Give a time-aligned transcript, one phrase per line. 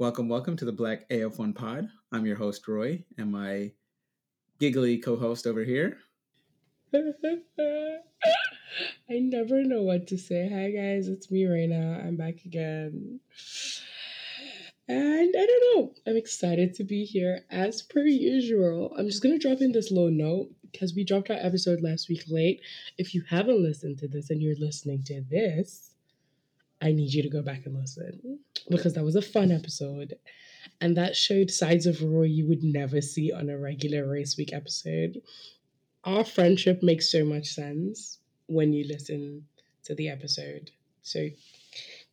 [0.00, 1.90] Welcome, welcome to the Black AF1 Pod.
[2.10, 3.72] I'm your host, Roy, and my
[4.58, 5.98] giggly co host over here.
[6.94, 7.10] I
[9.10, 10.48] never know what to say.
[10.48, 12.02] Hi, guys, it's me, Raina.
[12.02, 13.20] I'm back again.
[14.88, 18.94] And I don't know, I'm excited to be here as per usual.
[18.96, 22.08] I'm just going to drop in this low note because we dropped our episode last
[22.08, 22.62] week late.
[22.96, 25.90] If you haven't listened to this and you're listening to this,
[26.80, 28.38] I need you to go back and listen
[28.70, 30.16] because that was a fun episode.
[30.80, 34.52] And that showed sides of Roy you would never see on a regular Race Week
[34.52, 35.20] episode.
[36.04, 39.46] Our friendship makes so much sense when you listen
[39.84, 40.70] to the episode.
[41.02, 41.28] So,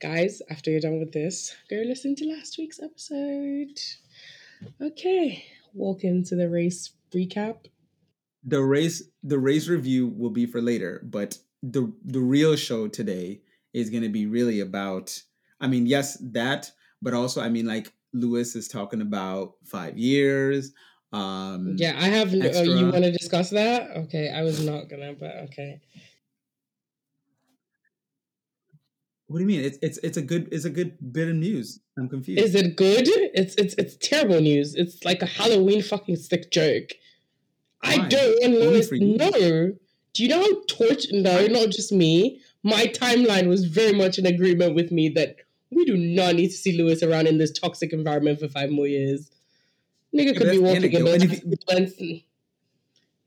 [0.02, 3.80] guys, after you're done with this, go listen to last week's episode.
[4.82, 7.68] Okay, walk into the race recap.
[8.44, 13.42] The race the race review will be for later, but the the real show today
[13.74, 15.22] is going to be really about
[15.60, 16.72] I mean, yes, that,
[17.02, 20.74] but also I mean like Lewis is talking about 5 years.
[21.14, 23.92] Um Yeah, I have uh, you want to discuss that?
[23.98, 25.82] Okay, I was not to, but okay.
[29.28, 29.62] What do you mean?
[29.62, 31.80] It's it's it's a good it's a good bit of news.
[31.98, 32.42] I'm confused.
[32.42, 33.08] Is it good?
[33.08, 34.74] It's it's it's terrible news.
[34.76, 36.92] It's like a Halloween fucking stick joke.
[37.82, 37.96] Why?
[37.96, 38.90] I don't want Lewis.
[38.92, 39.74] No.
[40.14, 41.08] Do you know how torch?
[41.12, 45.38] No, not just me my timeline was very much in agreement with me that
[45.72, 48.88] we do not need to see Lewis around in this toxic environment for five more
[48.88, 49.30] years.
[50.16, 52.24] Nigga could be walking in the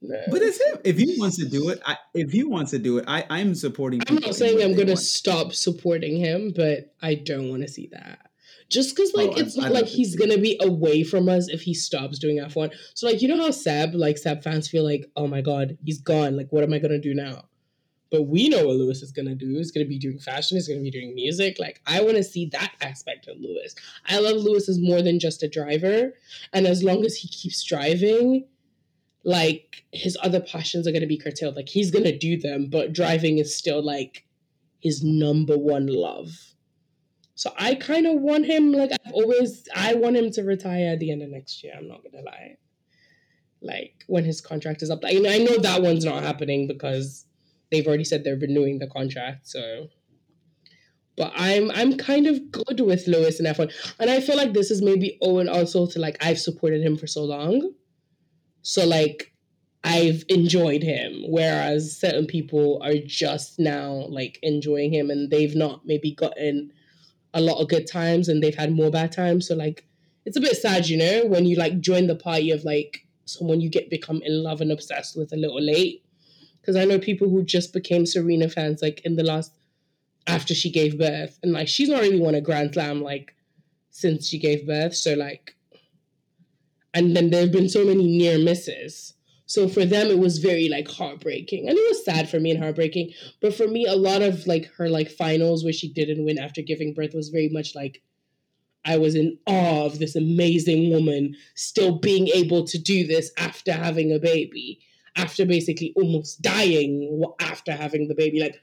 [0.03, 0.19] no.
[0.31, 0.79] But it's him.
[0.83, 3.55] If he wants to do it, I, if he wants to do it, I, I'm
[3.55, 4.01] supporting.
[4.09, 7.89] I'm not saying I'm going to stop supporting him, but I don't want to see
[7.93, 8.31] that.
[8.71, 11.29] Just because, like, oh, it's I, not I like he's going to be away from
[11.29, 12.73] us if he stops doing F1.
[12.95, 16.01] So, like, you know how Seb, like, Seb fans feel like, oh my God, he's
[16.01, 16.37] gone.
[16.37, 17.45] Like, what am I going to do now?
[18.11, 19.57] But we know what Lewis is gonna do.
[19.57, 20.57] He's gonna be doing fashion.
[20.57, 21.59] He's gonna be doing music.
[21.59, 23.75] Like I want to see that aspect of Lewis.
[24.07, 26.15] I love Lewis as more than just a driver,
[26.53, 28.47] and as long as he keeps driving,
[29.25, 31.57] like his other passions are gonna be curtailed.
[31.57, 34.25] Like he's gonna do them, but driving is still like
[34.81, 36.55] his number one love.
[37.35, 38.73] So I kind of want him.
[38.73, 41.73] Like I've always, I want him to retire at the end of next year.
[41.77, 42.57] I'm not gonna lie.
[43.63, 45.05] Like when his contract is up.
[45.05, 47.27] I, I know that one's not happening because
[47.71, 49.49] they've already said they're renewing the contract.
[49.49, 49.89] So,
[51.17, 54.71] but I'm I'm kind of good with Lewis in F1, and I feel like this
[54.71, 57.73] is maybe Owen also to like I've supported him for so long,
[58.63, 59.33] so like
[59.83, 65.83] I've enjoyed him, whereas certain people are just now like enjoying him, and they've not
[65.85, 66.73] maybe gotten
[67.33, 69.49] a lot of good times, and they've had more bad times.
[69.49, 69.87] So like
[70.27, 73.61] it's a bit sad, you know, when you like join the party of like someone
[73.61, 76.03] you get become in love and obsessed with a little late
[76.61, 79.53] because I know people who just became Serena fans like in the last
[80.27, 83.35] after she gave birth, and like she's not really won a Grand Slam like
[83.91, 84.95] since she gave birth.
[84.95, 85.57] So like,
[86.95, 89.15] and then there have been so many near misses.
[89.47, 92.63] So for them, it was very like heartbreaking, and it was sad for me and
[92.63, 93.13] heartbreaking.
[93.41, 96.63] But for me, a lot of like her like finals where she didn't win after
[96.63, 98.03] giving birth was very much like
[98.85, 103.73] I was in awe of this amazing woman still being able to do this after
[103.73, 104.81] having a baby
[105.17, 108.41] after basically almost dying after having the baby.
[108.41, 108.61] Like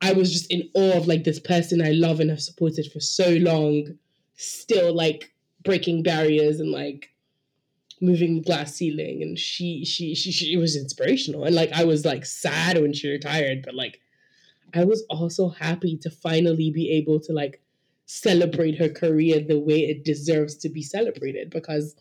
[0.00, 3.00] I was just in awe of like this person I love and have supported for
[3.00, 3.98] so long,
[4.36, 5.32] still like
[5.64, 7.10] breaking barriers and like
[8.00, 9.22] moving glass ceiling.
[9.22, 11.44] And she she she she was inspirational.
[11.44, 14.00] And like I was like sad when she retired, but like
[14.74, 17.60] I was also happy to finally be able to like
[18.06, 21.96] celebrate her career the way it deserves to be celebrated because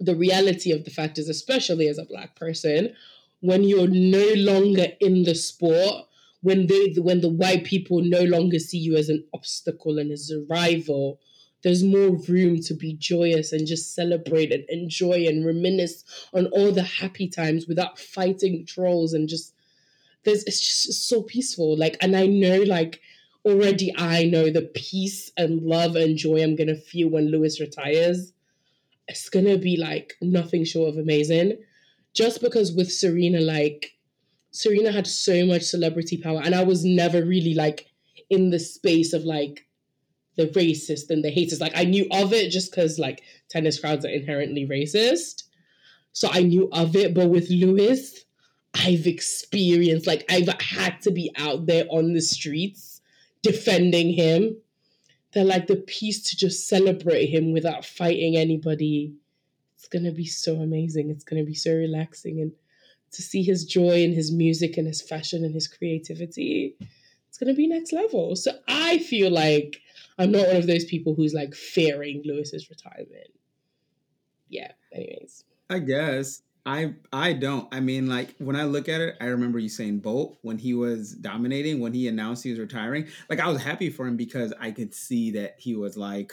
[0.00, 2.94] the reality of the fact is, especially as a black person,
[3.40, 6.06] when you're no longer in the sport,
[6.42, 10.30] when the when the white people no longer see you as an obstacle and as
[10.30, 11.20] a rival,
[11.62, 16.72] there's more room to be joyous and just celebrate and enjoy and reminisce on all
[16.72, 19.54] the happy times without fighting trolls and just
[20.24, 21.76] there's it's just it's so peaceful.
[21.76, 23.00] Like and I know like
[23.44, 28.32] already I know the peace and love and joy I'm gonna feel when Lewis retires
[29.10, 31.58] it's gonna be like nothing short of amazing.
[32.14, 33.92] Just because with Serena, like
[34.52, 37.86] Serena had so much celebrity power, and I was never really like
[38.28, 39.66] in the space of like
[40.36, 41.60] the racist and the haters.
[41.60, 45.44] Like I knew of it just because like tennis crowds are inherently racist.
[46.12, 48.24] So I knew of it, but with Lewis,
[48.74, 53.00] I've experienced like I've had to be out there on the streets
[53.42, 54.56] defending him
[55.32, 59.14] they're like the piece to just celebrate him without fighting anybody.
[59.76, 61.10] It's gonna be so amazing.
[61.10, 62.52] It's gonna be so relaxing and
[63.12, 66.76] to see his joy and his music and his fashion and his creativity,
[67.28, 68.36] it's gonna be next level.
[68.36, 69.80] So I feel like
[70.18, 73.32] I'm not one of those people who's like fearing Lewis's retirement.
[74.48, 74.72] Yeah.
[74.92, 77.72] Anyways, I guess I I don't.
[77.72, 81.12] I mean, like when I look at it, I remember Usain Bolt when he was
[81.12, 83.08] dominating when he announced he was retiring.
[83.28, 86.32] Like I was happy for him because I could see that he was like.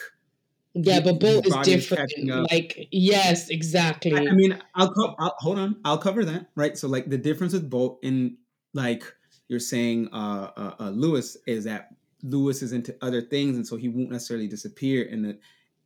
[0.73, 2.11] Yeah, but Bolt is different.
[2.51, 4.13] Like yes, exactly.
[4.13, 5.77] I, I mean, I'll, co- I'll hold on.
[5.83, 6.77] I'll cover that right.
[6.77, 8.37] So like the difference with Bolt in
[8.73, 9.03] like
[9.47, 13.75] you're saying, uh, uh, uh Lewis is that Lewis is into other things, and so
[13.75, 15.39] he won't necessarily disappear in the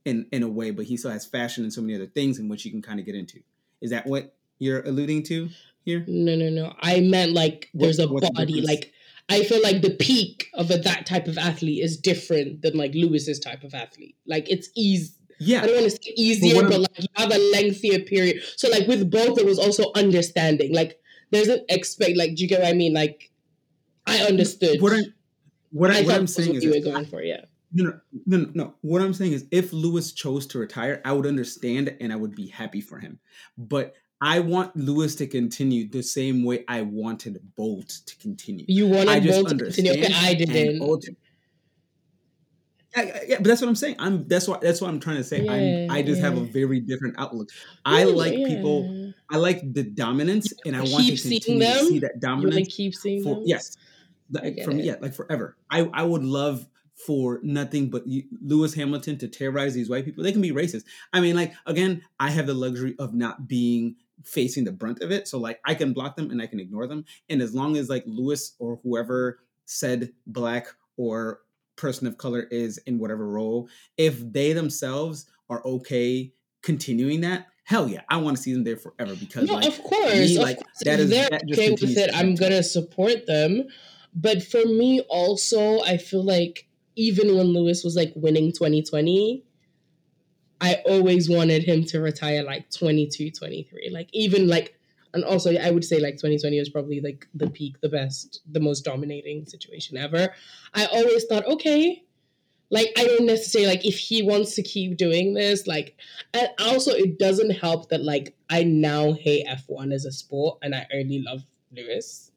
[0.04, 2.50] in in a way, but he still has fashion and so many other things in
[2.50, 3.42] which you can kind of get into.
[3.82, 5.50] Is that what you're alluding to
[5.84, 6.04] here?
[6.08, 6.74] No, no, no.
[6.80, 8.62] I meant like there's what, a body.
[8.62, 8.94] The like
[9.30, 12.94] I feel like the peak of a, that type of athlete is different than like
[12.94, 14.16] Lewis's type of athlete.
[14.28, 15.14] Like it's easy.
[15.40, 15.64] Yeah.
[15.64, 18.44] I don't want to say easier, but, but like you have a lengthier period.
[18.58, 20.74] So like with both, it was also understanding.
[20.74, 21.00] Like
[21.32, 22.18] there's an expect.
[22.18, 22.94] Like do you get what I mean?
[22.94, 23.32] Like
[24.06, 24.82] I understood.
[24.82, 25.02] What I
[25.72, 27.46] what, I, what I'm saying is you were going for, yeah.
[27.74, 27.86] No,
[28.26, 28.74] no, no, no.
[28.82, 32.36] What I'm saying is, if Lewis chose to retire, I would understand and I would
[32.36, 33.20] be happy for him.
[33.58, 38.66] But I want Lewis to continue the same way I wanted Bolt to continue.
[38.68, 39.92] You wanted Bolt to continue.
[39.94, 40.80] Okay, I didn't.
[40.80, 41.16] Ulti-
[42.96, 43.96] yeah, but that's what I'm saying.
[44.00, 45.42] I'm that's what that's what I'm trying to say.
[45.44, 46.30] Yeah, I just yeah.
[46.30, 47.50] have a very different outlook.
[47.86, 48.48] I like yeah.
[48.48, 49.14] people.
[49.30, 52.76] I like the dominance, and I want to continue to see that dominance.
[52.76, 53.44] keep seeing for, them.
[53.46, 53.78] Yes,
[54.30, 55.56] like, from yeah, like forever.
[55.70, 56.68] I I would love
[57.06, 58.04] for nothing but
[58.42, 60.24] Lewis Hamilton to terrorize these white people.
[60.24, 60.84] They can be racist.
[61.14, 65.12] I mean, like again, I have the luxury of not being facing the brunt of
[65.12, 67.06] it, so like I can block them and I can ignore them.
[67.30, 70.68] And as long as like Lewis or whoever said black
[70.98, 71.42] or
[71.76, 77.88] person of color is in whatever role, if they themselves are okay continuing that, hell
[77.88, 80.58] yeah, I want to see them there forever because no, like, of course, me, like,
[80.58, 80.80] course.
[80.84, 82.12] that is they're that okay with it.
[82.14, 83.64] I'm gonna support them.
[84.14, 89.44] But for me, also, I feel like even when Lewis was like winning 2020,
[90.60, 93.90] I always wanted him to retire like 22, 23.
[93.92, 94.76] Like, even like,
[95.14, 98.60] and also I would say like 2020 was probably like the peak, the best, the
[98.60, 100.34] most dominating situation ever.
[100.74, 102.04] I always thought, okay,
[102.70, 105.98] like I don't necessarily like if he wants to keep doing this, like
[106.34, 110.74] and also it doesn't help that like I now hate F1 as a sport and
[110.74, 111.44] I only love
[111.76, 112.31] Lewis.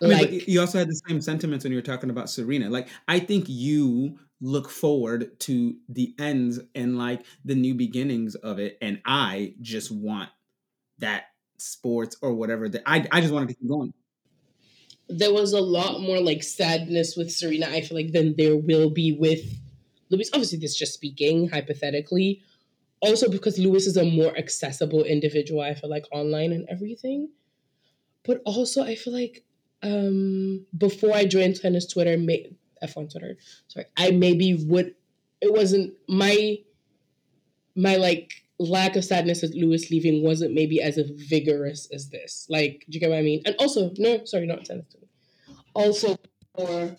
[0.00, 2.70] I mean, like, you also had the same sentiments when you were talking about Serena.
[2.70, 8.58] Like, I think you look forward to the ends and like the new beginnings of
[8.58, 10.30] it, and I just want
[10.98, 11.24] that
[11.58, 13.92] sports or whatever that I I just wanted to keep going.
[15.08, 17.66] There was a lot more like sadness with Serena.
[17.66, 19.44] I feel like than there will be with
[20.10, 20.30] Lewis.
[20.32, 22.42] Obviously, this is just speaking hypothetically.
[23.00, 27.30] Also, because Lewis is a more accessible individual, I feel like online and everything.
[28.24, 29.44] But also, I feel like
[29.82, 32.52] um, before I joined tennis Twitter, may,
[32.82, 33.36] F1 Twitter,
[33.68, 34.94] sorry, I maybe would,
[35.40, 36.58] it wasn't my,
[37.74, 42.46] my like lack of sadness at Lewis leaving wasn't maybe as vigorous as this.
[42.48, 43.42] Like, do you get what I mean?
[43.44, 45.06] And also, no, sorry, not tennis Twitter.
[45.74, 46.16] Also,
[46.54, 46.96] before,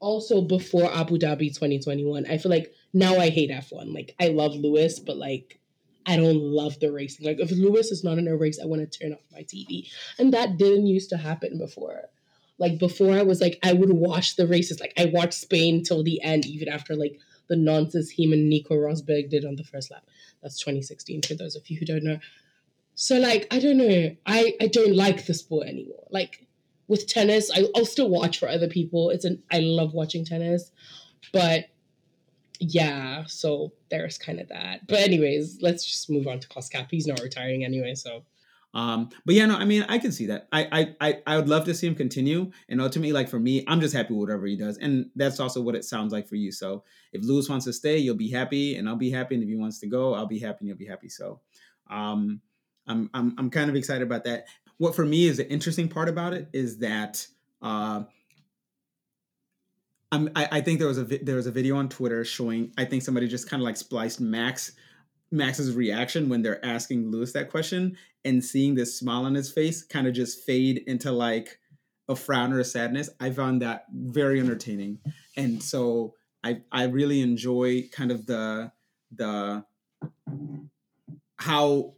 [0.00, 3.92] also before Abu Dhabi 2021, I feel like now I hate F1.
[3.92, 5.60] Like, I love Lewis, but like,
[6.06, 7.26] I don't love the racing.
[7.26, 9.88] Like if Lewis is not in a race, I want to turn off my TV.
[10.18, 12.08] And that didn't used to happen before.
[12.58, 14.80] Like before I was like I would watch the races.
[14.80, 17.18] Like I watched Spain till the end, even after like
[17.48, 20.04] the nonsense him and Nico Rosberg did on the first lap.
[20.42, 22.18] That's 2016 for those of you who don't know.
[22.94, 24.16] So like I don't know.
[24.26, 26.06] I I don't like the sport anymore.
[26.10, 26.46] Like
[26.88, 29.10] with tennis, I, I'll still watch for other people.
[29.10, 30.70] It's an I love watching tennis,
[31.32, 31.66] but
[32.62, 34.86] yeah, so there's kind of that.
[34.86, 36.88] But anyways, let's just move on to Cap.
[36.90, 38.24] He's not retiring anyway, so.
[38.74, 40.48] Um, but yeah, no, I mean, I can see that.
[40.50, 42.50] I, I, I, I would love to see him continue.
[42.70, 45.60] And ultimately, like for me, I'm just happy with whatever he does, and that's also
[45.60, 46.52] what it sounds like for you.
[46.52, 49.34] So if Lewis wants to stay, you'll be happy, and I'll be happy.
[49.34, 51.08] And if he wants to go, I'll be happy, and you'll be happy.
[51.08, 51.40] So,
[51.90, 52.40] um,
[52.86, 54.46] I'm, I'm, I'm kind of excited about that.
[54.78, 57.26] What for me is the interesting part about it is that,
[57.60, 58.04] uh,
[60.12, 62.72] I, I think there was a there was a video on Twitter showing.
[62.76, 64.72] I think somebody just kind of like spliced Max
[65.30, 69.82] Max's reaction when they're asking Lewis that question, and seeing this smile on his face
[69.82, 71.58] kind of just fade into like
[72.08, 73.08] a frown or a sadness.
[73.20, 74.98] I found that very entertaining,
[75.36, 76.14] and so
[76.44, 78.70] I I really enjoy kind of the
[79.14, 79.64] the
[81.36, 81.94] how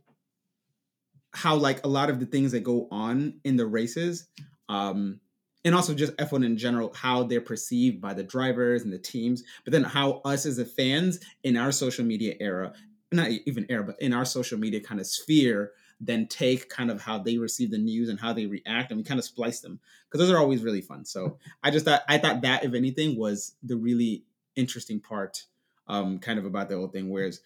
[1.33, 4.29] how like a lot of the things that go on in the races
[4.69, 5.21] um
[5.65, 9.43] and also just F1 in general, how they're perceived by the drivers and the teams,
[9.65, 12.73] but then how us as the fans in our social media era,
[13.13, 17.01] not even era, but in our social media kind of sphere, then take kind of
[17.01, 19.81] how they receive the news and how they react, and we kind of splice them
[20.09, 21.05] because those are always really fun.
[21.05, 24.25] So I just thought I thought that if anything was the really
[24.57, 25.45] interesting part,
[25.87, 27.09] um, kind of about the whole thing.
[27.11, 27.41] Whereas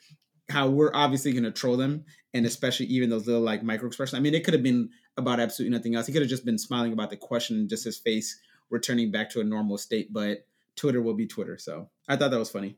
[0.48, 4.18] how we're obviously going to troll them, and especially even those little like micro expressions.
[4.18, 6.06] I mean, it could have been about absolutely nothing else.
[6.06, 9.40] He could have just been smiling about the question, just his face returning back to
[9.40, 10.12] a normal state.
[10.12, 10.46] But
[10.76, 12.76] Twitter will be Twitter, so I thought that was funny.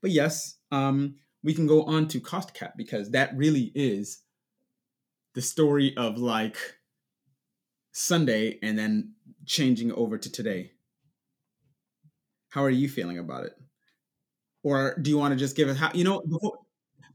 [0.00, 4.22] But yes, um, we can go on to cost cap because that really is
[5.34, 6.56] the story of like
[7.92, 9.12] Sunday and then
[9.44, 10.72] changing over to today.
[12.50, 13.54] How are you feeling about it?
[14.62, 16.58] Or do you want to just give it how you know before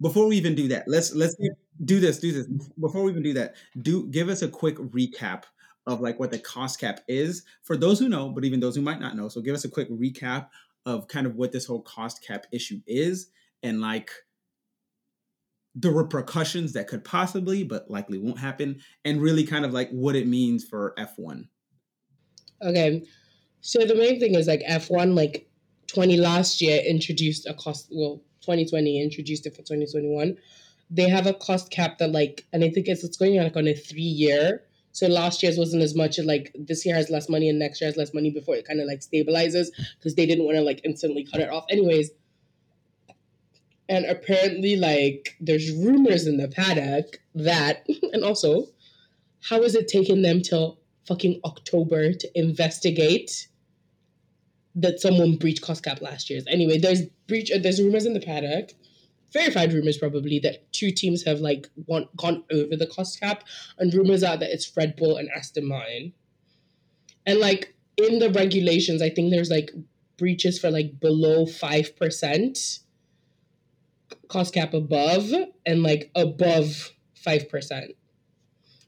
[0.01, 1.35] before we even do that, let's let's
[1.83, 2.47] do this, do this.
[2.79, 5.43] Before we even do that, do give us a quick recap
[5.87, 8.81] of like what the cost cap is for those who know, but even those who
[8.81, 9.27] might not know.
[9.27, 10.47] So give us a quick recap
[10.85, 13.29] of kind of what this whole cost cap issue is
[13.63, 14.11] and like
[15.75, 20.15] the repercussions that could possibly but likely won't happen and really kind of like what
[20.15, 21.47] it means for F1.
[22.61, 23.03] Okay.
[23.61, 25.49] So the main thing is like F1 like
[25.87, 30.35] 20 last year introduced a cost well 2020 introduced it for 2021
[30.89, 33.55] they have a cost cap that like and i think it's, it's going on like
[33.55, 37.29] on a three year so last year's wasn't as much like this year has less
[37.29, 40.25] money and next year has less money before it kind of like stabilizes because they
[40.25, 42.09] didn't want to like instantly cut it off anyways
[43.87, 48.65] and apparently like there's rumors in the paddock that and also
[49.47, 53.47] how is it taking them till fucking october to investigate
[54.75, 56.45] that someone breached cost cap last year's.
[56.47, 57.49] Anyway, there's breach.
[57.51, 58.73] Uh, there's rumors in the paddock,
[59.31, 63.45] verified rumors probably that two teams have like gone, gone over the cost cap,
[63.77, 66.13] and rumors are that it's Red Bull and Aston Martin.
[67.25, 69.71] And like in the regulations, I think there's like
[70.17, 72.79] breaches for like below five percent
[74.27, 75.31] cost cap above
[75.65, 77.91] and like above five percent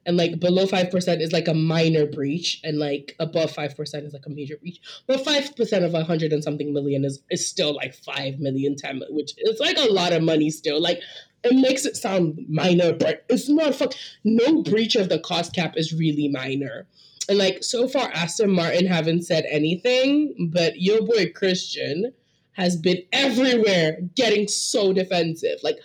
[0.05, 4.25] and like below 5% is like a minor breach and like above 5% is like
[4.25, 4.79] a major breach.
[5.07, 9.15] But 5% of 100 and something million is, is still like 5 million 10 million,
[9.15, 10.81] which is like a lot of money still.
[10.81, 11.01] Like
[11.43, 13.93] it makes it sound minor but it's not fuck
[14.23, 16.87] no breach of the cost cap is really minor.
[17.29, 22.13] And like so far aston martin haven't said anything but your boy christian
[22.53, 25.59] has been everywhere getting so defensive.
[25.63, 25.79] Like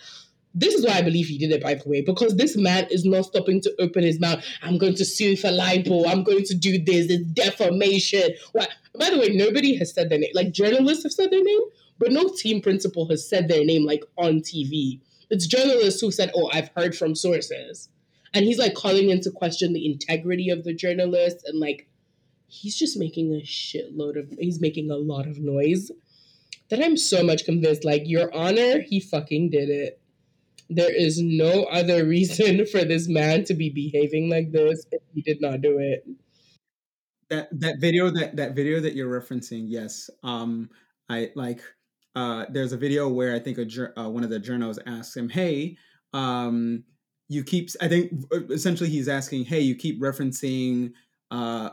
[0.59, 3.05] this is why I believe he did it, by the way, because this man is
[3.05, 4.43] not stopping to open his mouth.
[4.63, 6.07] I'm going to sue for libel.
[6.07, 7.11] I'm going to do this.
[7.11, 8.31] It's defamation.
[8.53, 8.67] Why?
[8.97, 10.31] By the way, nobody has said their name.
[10.33, 11.61] Like journalists have said their name,
[11.99, 14.99] but no team principal has said their name like on TV.
[15.29, 17.89] It's journalists who said, "Oh, I've heard from sources,"
[18.33, 21.87] and he's like calling into question the integrity of the journalists and like
[22.47, 24.33] he's just making a shitload of.
[24.39, 25.91] He's making a lot of noise.
[26.69, 30.01] That I'm so much convinced, like, Your Honor, he fucking did it
[30.69, 35.21] there is no other reason for this man to be behaving like this if he
[35.21, 36.05] did not do it.
[37.29, 40.09] That that video that that video that you're referencing, yes.
[40.23, 40.69] Um,
[41.09, 41.61] I like.
[42.15, 45.29] Uh, there's a video where I think a uh, one of the journals asks him,
[45.29, 45.77] "Hey,
[46.13, 46.83] um,
[47.27, 50.93] you keep." I think uh, essentially he's asking, "Hey, you keep referencing."
[51.29, 51.71] Uh,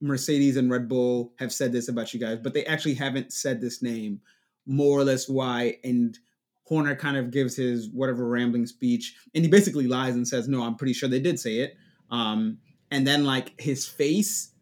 [0.00, 3.60] Mercedes and Red Bull have said this about you guys, but they actually haven't said
[3.60, 4.20] this name.
[4.66, 6.16] More or less why, and
[6.64, 10.62] Horner kind of gives his whatever rambling speech, and he basically lies and says, "No,
[10.62, 11.76] I'm pretty sure they did say it."
[12.10, 12.58] Um,
[12.90, 14.54] and then like his face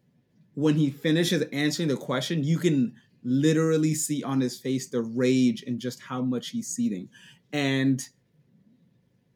[0.55, 2.93] when he finishes answering the question, you can
[3.23, 7.09] literally see on his face the rage and just how much he's seething.
[7.51, 8.07] And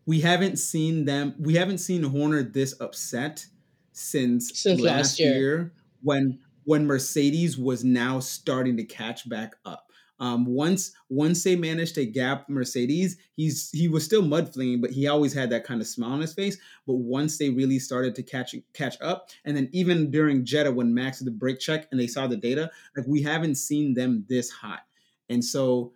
[0.06, 1.36] we haven't seen them.
[1.40, 3.46] We haven't seen Horner this upset
[3.92, 5.36] since, since last, last year.
[5.38, 9.87] year when when Mercedes was now starting to catch back up.
[10.20, 14.92] Um, once once they managed to gap Mercedes, he's he was still mud flinging, but
[14.92, 16.58] he always had that kind of smile on his face.
[16.88, 20.94] But once they really started to catch catch up, and then even during Jeddah when
[20.94, 24.26] Max did the brake check and they saw the data, like we haven't seen them
[24.28, 24.82] this hot,
[25.30, 25.94] and so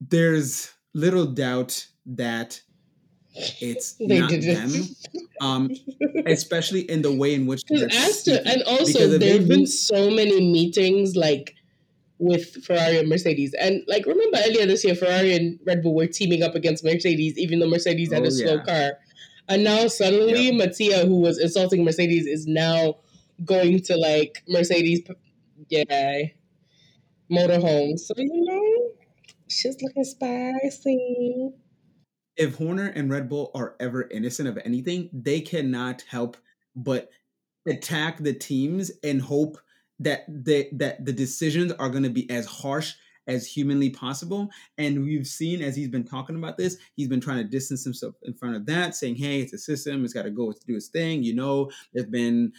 [0.00, 2.60] there's little doubt that
[3.34, 4.70] it's they not them,
[5.40, 5.70] um,
[6.26, 7.88] especially in the way in which they're
[8.46, 11.54] and also there have been so many meetings like
[12.18, 13.54] with Ferrari and Mercedes.
[13.54, 17.38] And like remember earlier this year, Ferrari and Red Bull were teaming up against Mercedes,
[17.38, 18.92] even though Mercedes had oh, a slow car.
[19.48, 20.54] And now suddenly yep.
[20.54, 22.96] Mattia, who was insulting Mercedes, is now
[23.44, 25.02] going to like Mercedes
[25.68, 26.22] yeah
[27.30, 27.98] motorhome.
[27.98, 28.92] So you know,
[29.48, 31.50] she's looking spicy.
[32.36, 36.36] If Horner and Red Bull are ever innocent of anything, they cannot help
[36.74, 37.08] but
[37.66, 39.56] attack the teams and hope
[40.00, 42.94] that the that the decisions are going to be as harsh
[43.26, 44.50] as humanly possible.
[44.76, 48.14] And we've seen as he's been talking about this, he's been trying to distance himself
[48.22, 50.88] in front of that, saying, "Hey, it's a system; it's got to go do its
[50.88, 52.52] thing." You know, there's been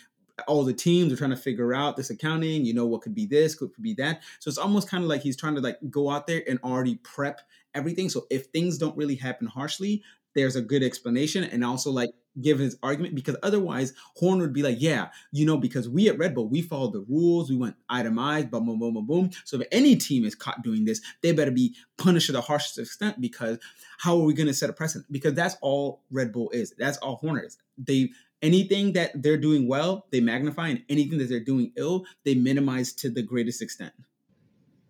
[0.47, 2.65] all the teams are trying to figure out this accounting.
[2.65, 4.21] You know, what could be this, could be that.
[4.39, 6.95] So it's almost kind of like he's trying to like go out there and already
[6.97, 7.41] prep
[7.73, 8.09] everything.
[8.09, 10.03] So if things don't really happen harshly,
[10.35, 12.09] there's a good explanation and also like
[12.41, 16.17] give his argument because otherwise Horn would be like, yeah, you know, because we at
[16.17, 19.29] Red Bull, we followed the rules, we went itemized, boom, boom, boom, boom, boom.
[19.43, 22.77] So if any team is caught doing this, they better be punished to the harshest
[22.77, 23.59] extent because
[23.97, 25.11] how are we going to set a precedent?
[25.11, 26.73] Because that's all Red Bull is.
[26.77, 27.57] That's all Horner is.
[27.77, 28.09] They
[28.41, 32.93] anything that they're doing well, they magnify, and anything that they're doing ill, they minimize
[32.93, 33.93] to the greatest extent.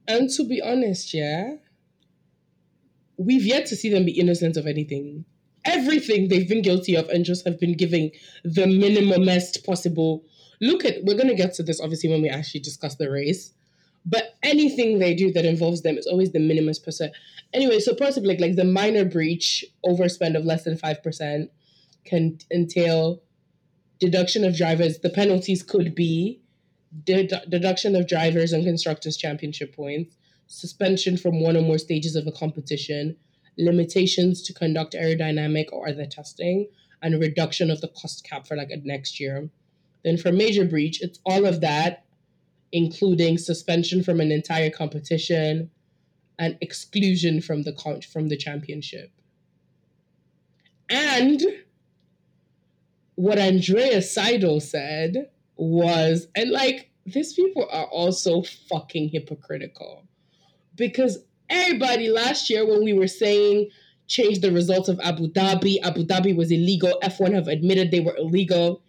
[0.07, 1.55] And to be honest, yeah,
[3.17, 5.25] we've yet to see them be innocent of anything
[5.65, 8.11] everything they've been guilty of and just have been giving
[8.43, 10.23] the minimumest possible.
[10.61, 13.51] Look at, we're going to get to this obviously when we actually discuss the race,
[14.05, 17.13] but anything they do that involves them is always the minimum percent.
[17.53, 21.49] Anyway, so possibly like, like the minor breach overspend of less than 5%
[22.05, 23.21] can entail
[23.99, 24.99] deduction of drivers.
[24.99, 26.41] The penalties could be
[27.03, 30.15] deduction of drivers and constructors championship points,
[30.47, 33.17] suspension from one or more stages of a competition,
[33.57, 36.67] limitations to conduct aerodynamic or other testing,
[37.01, 39.49] and reduction of the cost cap for like next year.
[40.03, 42.05] Then for major breach, it's all of that,
[42.71, 45.69] including suspension from an entire competition
[46.37, 49.11] and exclusion from the con- from the championship.
[50.89, 51.41] And
[53.15, 60.05] what Andrea Seidl said was, and like these people are also fucking hypocritical
[60.75, 63.69] because everybody last year when we were saying
[64.07, 65.77] change the results of Abu Dhabi.
[65.83, 66.99] Abu Dhabi was illegal.
[67.03, 68.81] F1 have admitted they were illegal.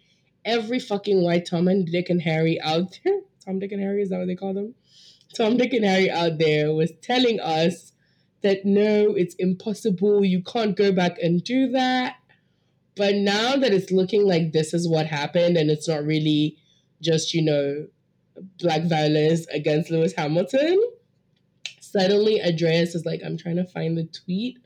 [0.45, 4.09] Every fucking white Tom and Dick and Harry out there, Tom, Dick, and Harry, is
[4.09, 4.75] that what they call them?
[5.35, 7.93] Tom, Dick, and Harry out there was telling us
[8.43, 10.23] that no, it's impossible.
[10.23, 12.15] You can't go back and do that.
[12.95, 16.57] But now that it's looking like this is what happened and it's not really
[17.01, 17.87] just, you know,
[18.59, 20.81] black violence against Lewis Hamilton,
[21.97, 24.59] suddenly Andreas is like, I'm trying to find the tweet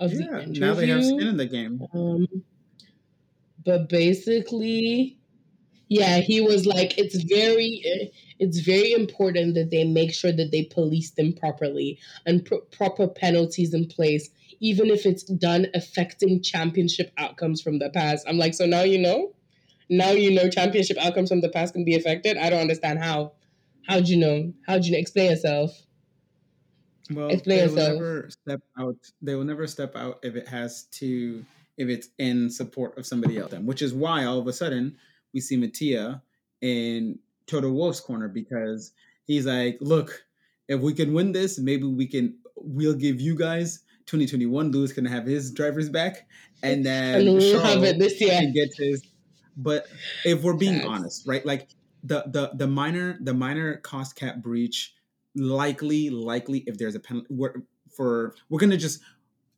[0.00, 0.60] of yeah, the interview.
[0.60, 1.82] Now they have skin in the game.
[1.94, 2.26] Um,
[3.64, 5.18] but basically,
[5.88, 7.82] yeah, he was like, it's very,
[8.38, 13.08] it's very important that they make sure that they police them properly and put proper
[13.08, 14.28] penalties in place,
[14.60, 18.26] even if it's done affecting championship outcomes from the past.
[18.28, 19.32] I'm like, so now you know.
[19.88, 22.36] Now you know championship outcomes from the past can be affected.
[22.36, 23.32] I don't understand how.
[23.86, 24.52] How'd you know?
[24.66, 24.98] How'd you know?
[24.98, 25.85] explain yourself?
[27.10, 27.88] Well, Explain they yourself.
[27.88, 28.96] will never step out.
[29.22, 31.44] They will never step out if it has to,
[31.76, 33.50] if it's in support of somebody else.
[33.52, 34.96] Then which is why all of a sudden
[35.32, 36.22] we see Mattia
[36.62, 38.92] in Toto Wolff's corner because
[39.24, 40.24] he's like, look,
[40.68, 42.36] if we can win this, maybe we can.
[42.56, 44.72] We'll give you guys 2021.
[44.72, 46.26] Lewis can have his drivers back,
[46.62, 48.30] and then and we'll have it this year.
[48.30, 49.02] Can get his.
[49.58, 49.86] But
[50.26, 51.44] if we're being honest, right?
[51.46, 51.68] Like
[52.04, 54.94] the the the minor the minor cost cap breach
[55.36, 57.54] likely, likely, if there's a penalty, we're,
[57.94, 59.00] for we're gonna just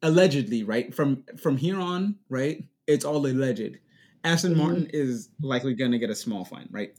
[0.02, 0.94] allegedly, right?
[0.94, 2.64] From from here on, right?
[2.86, 3.78] It's all alleged.
[4.24, 4.62] Aston mm-hmm.
[4.62, 6.94] Martin is likely gonna get a small fine, right?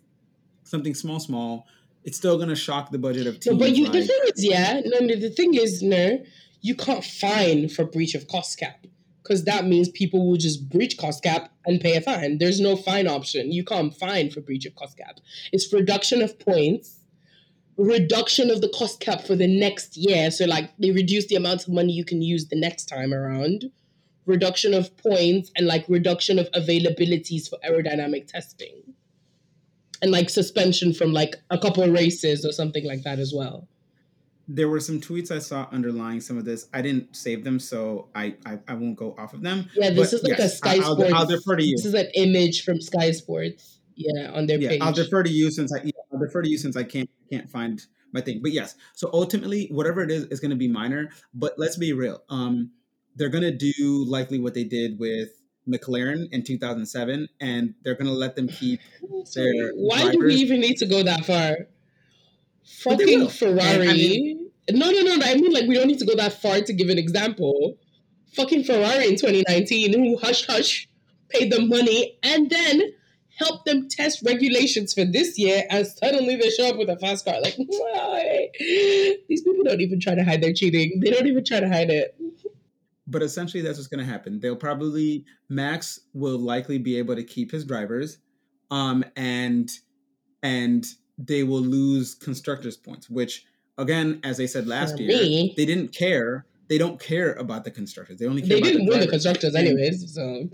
[0.64, 1.66] Something small, small.
[2.04, 3.58] It's still gonna shock the budget of teams.
[3.58, 6.24] No, but you, the thing is, yeah, no, no, the thing is, no,
[6.62, 8.86] you can't fine for breach of cost cap
[9.22, 12.38] because that means people will just breach cost cap and pay a fine.
[12.38, 13.52] There's no fine option.
[13.52, 15.20] You can't fine for breach of cost cap.
[15.52, 16.99] It's reduction of points
[17.80, 20.30] reduction of the cost cap for the next year.
[20.32, 23.72] So like they reduce the amount of money you can use the next time around.
[24.26, 28.84] Reduction of points and like reduction of availabilities for aerodynamic testing.
[30.02, 33.68] And like suspension from like a couple races or something like that as well.
[34.48, 36.68] There were some tweets I saw underlying some of this.
[36.74, 39.70] I didn't save them, so I I, I won't go off of them.
[39.76, 41.02] Yeah, this but is like yes, a Sky Sports.
[41.02, 41.76] I'll, I'll defer to you.
[41.78, 43.80] This is an image from Sky Sports.
[43.96, 44.82] Yeah, on their yeah, page.
[44.82, 47.82] I'll defer to you since I I'll defer to you since I can't can't find
[48.14, 48.40] my thing.
[48.42, 51.10] But yes, so ultimately, whatever it is, is going to be minor.
[51.34, 52.24] But let's be real.
[52.30, 52.72] Um,
[53.16, 55.30] they're going to do likely what they did with
[55.68, 58.80] McLaren in 2007, and they're going to let them keep
[59.36, 59.72] their.
[59.74, 60.16] Why drivers.
[60.16, 61.68] do we even need to go that far?
[62.84, 63.90] Fucking Ferrari.
[63.90, 65.26] I mean, no, no, no.
[65.26, 67.78] I mean, like, we don't need to go that far to give an example.
[68.34, 70.88] Fucking Ferrari in 2019, who hush hush
[71.30, 72.94] paid the money and then
[73.40, 77.26] help them test regulations for this year, and suddenly they show up with a fast
[77.26, 77.42] car.
[77.42, 78.50] Like, why?
[78.60, 81.00] These people don't even try to hide their cheating.
[81.04, 82.16] They don't even try to hide it.
[83.08, 84.40] But essentially, that's what's going to happen.
[84.40, 88.20] They'll probably Max will likely be able to keep his drivers,
[88.70, 89.70] um, and
[90.44, 90.86] and
[91.18, 93.46] they will lose constructors points, which
[93.78, 96.46] again, as they said last For year, me, they didn't care.
[96.68, 98.20] They don't care about the constructors.
[98.20, 100.14] They only care they didn't the win the constructors anyways.
[100.14, 100.48] So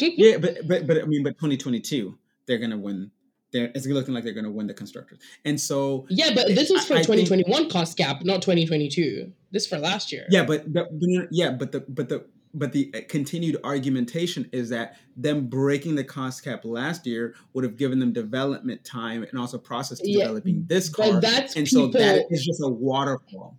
[0.00, 2.18] yeah, but but but I mean, but 2022
[2.50, 3.12] they're gonna win.
[3.52, 6.30] They're, it's looking like they're going to win the constructors, and so yeah.
[6.34, 9.32] But this was for 2021 think, cost cap, not 2022.
[9.50, 10.26] This for last year.
[10.30, 10.88] Yeah, but, but
[11.32, 16.04] yeah, but the but the but the uh, continued argumentation is that them breaking the
[16.04, 20.20] cost cap last year would have given them development time and also process to yeah,
[20.20, 21.20] developing this car.
[21.20, 23.56] That's and people, so that is just a waterfall.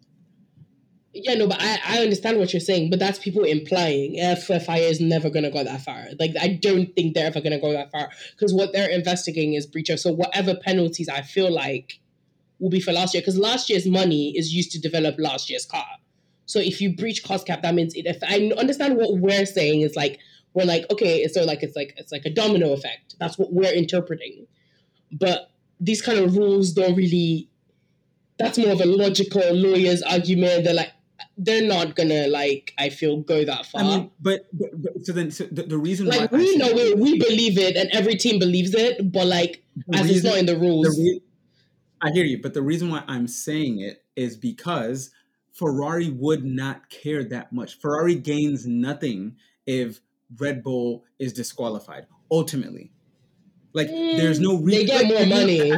[1.13, 5.01] Yeah, no, but I, I understand what you're saying, but that's people implying FFI is
[5.01, 6.05] never going to go that far.
[6.17, 9.55] Like, I don't think they're ever going to go that far because what they're investigating
[9.55, 9.99] is breach of.
[9.99, 11.99] So, whatever penalties I feel like
[12.59, 15.65] will be for last year, because last year's money is used to develop last year's
[15.65, 15.85] car.
[16.45, 19.81] So, if you breach cost cap, that means it, if I understand what we're saying
[19.81, 20.17] is like,
[20.53, 23.15] we're like, okay, so like, it's like, it's like a domino effect.
[23.19, 24.47] That's what we're interpreting.
[25.11, 27.49] But these kind of rules don't really,
[28.39, 30.63] that's more of a logical lawyer's argument.
[30.63, 30.91] They're like,
[31.43, 33.81] they're not gonna like I feel go that far.
[33.81, 36.97] I mean, but, but, but so then so the, the reason like we know it,
[36.97, 40.45] we believe it, and every team believes it, but like as reason, it's not in
[40.45, 40.85] the rules.
[40.85, 41.21] The re-
[42.01, 45.11] I hear you, but the reason why I'm saying it is because
[45.51, 47.79] Ferrari would not care that much.
[47.79, 49.99] Ferrari gains nothing if
[50.37, 52.05] Red Bull is disqualified.
[52.29, 52.91] Ultimately,
[53.73, 54.79] like mm, there's no reason.
[54.79, 55.73] They get more money.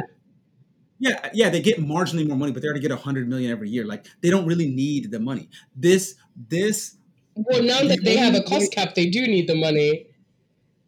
[1.03, 3.51] Yeah, yeah, they get marginally more money, but they're going to get a hundred million
[3.51, 3.85] every year.
[3.85, 5.49] Like they don't really need the money.
[5.75, 6.95] This, this.
[7.35, 10.07] Well, now that they have a cost cap, they do need the money.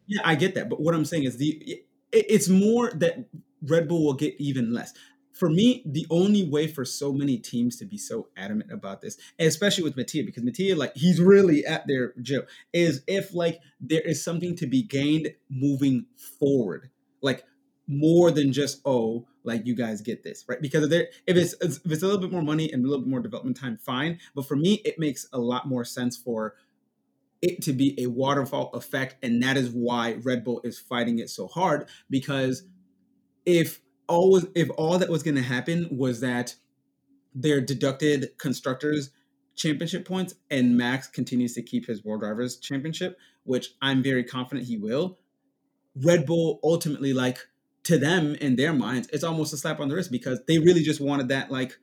[0.08, 1.82] Yeah, I get that, but what I'm saying is the
[2.14, 3.26] it, it's more that
[3.62, 4.94] Red Bull will get even less.
[5.34, 9.18] For me, the only way for so many teams to be so adamant about this,
[9.38, 14.00] especially with Mattia, because Mattia, like he's really at their jail, is if like there
[14.00, 16.06] is something to be gained moving
[16.40, 16.90] forward,
[17.22, 17.44] like
[17.88, 20.62] more than just oh like you guys get this right?
[20.62, 23.04] Because if there if it's if it's a little bit more money and a little
[23.04, 24.20] bit more development time fine.
[24.34, 26.56] But for me it makes a lot more sense for
[27.42, 31.30] it to be a waterfall effect and that is why red bull is fighting it
[31.30, 32.64] so hard because
[33.46, 36.56] if all if all that was going to happen was that
[37.34, 39.12] they're deducted constructors
[39.56, 44.68] championship points and max continues to keep his world drivers championship which i'm very confident
[44.68, 45.18] he will
[46.04, 47.40] red bull ultimately like
[47.86, 50.82] to them in their minds, it's almost a slap on the wrist because they really
[50.82, 51.78] just wanted that like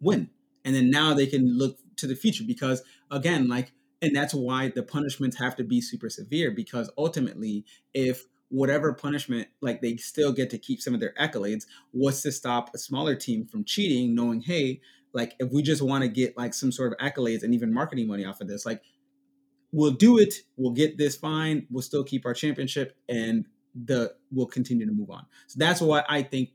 [0.00, 0.30] win.
[0.64, 4.68] And then now they can look to the future because again, like, and that's why
[4.68, 10.32] the punishments have to be super severe because ultimately, if whatever punishment, like they still
[10.32, 14.14] get to keep some of their accolades, what's to stop a smaller team from cheating,
[14.14, 14.80] knowing, hey,
[15.12, 18.06] like if we just want to get like some sort of accolades and even marketing
[18.06, 18.82] money off of this, like
[19.72, 24.46] we'll do it, we'll get this fine, we'll still keep our championship, and the will
[24.46, 25.26] continue to move on.
[25.46, 26.50] So that's why I think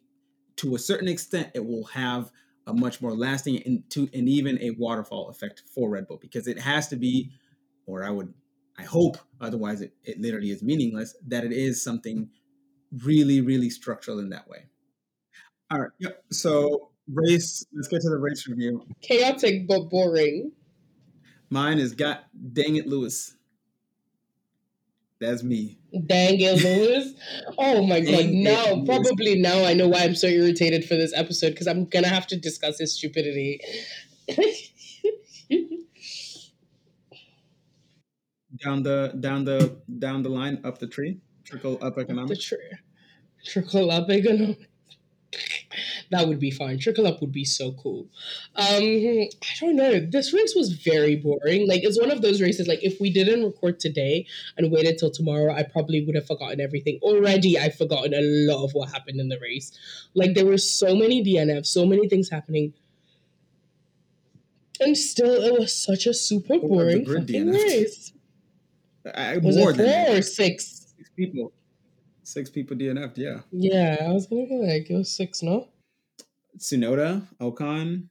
[0.57, 2.31] to a certain extent it will have
[2.67, 6.47] a much more lasting and to and even a waterfall effect for Red Bull because
[6.47, 7.31] it has to be,
[7.85, 8.33] or I would
[8.77, 12.29] I hope, otherwise it, it literally is meaningless, that it is something
[13.03, 14.65] really, really structural in that way.
[15.71, 15.91] All right.
[15.99, 16.23] Yep.
[16.31, 18.85] So race, let's get to the race review.
[19.01, 20.51] Chaotic but boring.
[21.49, 23.34] Mine is got dang it, Lewis.
[25.21, 25.77] That's me.
[26.05, 27.13] Dang it, Lewis.
[27.57, 28.25] Oh my god.
[28.27, 32.09] Now, probably now I know why I'm so irritated for this episode because I'm gonna
[32.09, 33.61] have to discuss his stupidity.
[38.63, 42.31] down the down the down the line, up the tree, trickle up economics.
[42.31, 42.77] Up the tree.
[43.45, 44.65] Trickle up economics
[46.11, 46.77] that would be fun.
[46.77, 48.07] Trickle up would be so cool.
[48.55, 49.99] Um, I don't know.
[49.99, 51.67] This race was very boring.
[51.67, 52.67] Like it's one of those races.
[52.67, 54.25] Like if we didn't record today
[54.57, 56.99] and waited till tomorrow, I probably would have forgotten everything.
[57.01, 59.71] Already, I've forgotten a lot of what happened in the race.
[60.13, 62.73] Like there were so many DNFs, so many things happening.
[64.79, 68.11] And still, it was such a super boring fucking race.
[69.13, 70.93] I, was more it four than or six?
[70.97, 71.53] Six people.
[72.23, 73.41] Six people DNF'd, yeah.
[73.51, 75.67] Yeah, I was gonna go like it was six, no?
[76.57, 78.07] Tsunoda, Ocon,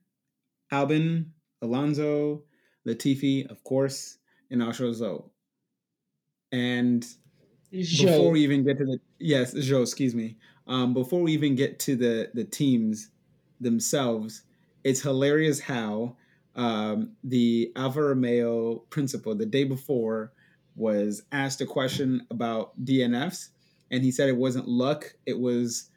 [0.72, 1.26] Albon,
[1.62, 2.42] Alonso,
[2.86, 4.18] Latifi, of course,
[4.50, 5.30] and.
[6.52, 7.04] And
[7.72, 8.06] Zhou.
[8.06, 10.36] before we even get to the yes, Joe, excuse me.
[10.66, 13.10] Um, before we even get to the the teams
[13.60, 14.42] themselves,
[14.84, 16.16] it's hilarious how
[16.54, 20.32] um, the Alfa Romeo principal the day before
[20.76, 23.48] was asked a question about DNFs,
[23.90, 25.90] and he said it wasn't luck; it was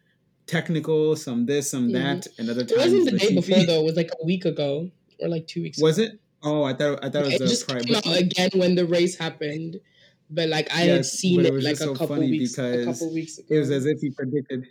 [0.48, 2.42] technical, some this, some that, mm-hmm.
[2.42, 2.72] and other times.
[2.72, 3.82] It wasn't the day before though.
[3.82, 5.80] It was like a week ago or like two weeks.
[5.82, 6.14] Was ago.
[6.14, 6.20] it?
[6.44, 7.42] Oh, I thought I thought it was.
[7.42, 9.78] It just came out again when the race happened,
[10.30, 12.58] but like I yes, had seen it, it like a so couple weeks.
[12.58, 13.56] A couple weeks ago.
[13.56, 14.68] It was as if he predicted.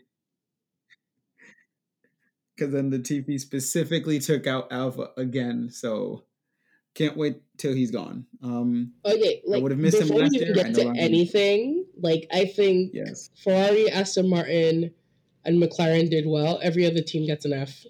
[2.57, 5.71] because then the TV specifically took out Alfa again.
[5.71, 6.25] So
[6.95, 8.27] can't wait till he's gone.
[8.43, 10.55] Um, okay, like, I would have missed him last year.
[10.55, 13.31] Get to anything, like I think yes.
[13.43, 14.93] Ferrari, Aston Martin,
[15.47, 16.59] and McLaren did well.
[16.63, 17.87] Every other team gets an F.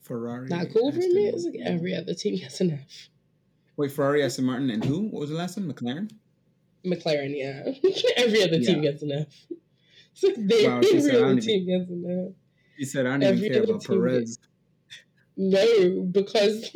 [0.00, 0.48] Ferrari.
[0.48, 1.28] Not cool for me.
[1.28, 3.08] It's like every other team gets an F.
[3.76, 5.08] Wait, Ferrari, Aston Martin, and who?
[5.08, 5.72] What was the last one?
[5.72, 6.10] McLaren.
[6.84, 7.62] McLaren, yeah.
[8.16, 9.26] every other team gets an F.
[10.12, 12.34] It's like they, wow, every other team gets an F.
[12.76, 14.48] He said, "I don't every even care about Perez." Gets...
[15.36, 16.70] No, because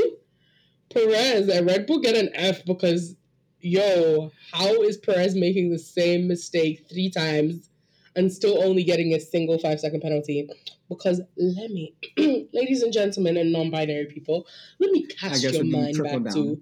[0.95, 3.17] Perez and Red Bull get an F because,
[3.61, 7.69] yo, how is Perez making the same mistake three times
[8.17, 10.49] and still only getting a single five second penalty?
[10.89, 11.95] Because let me,
[12.53, 14.47] ladies and gentlemen, and non binary people,
[14.81, 16.33] let me cast your mind back down.
[16.33, 16.61] to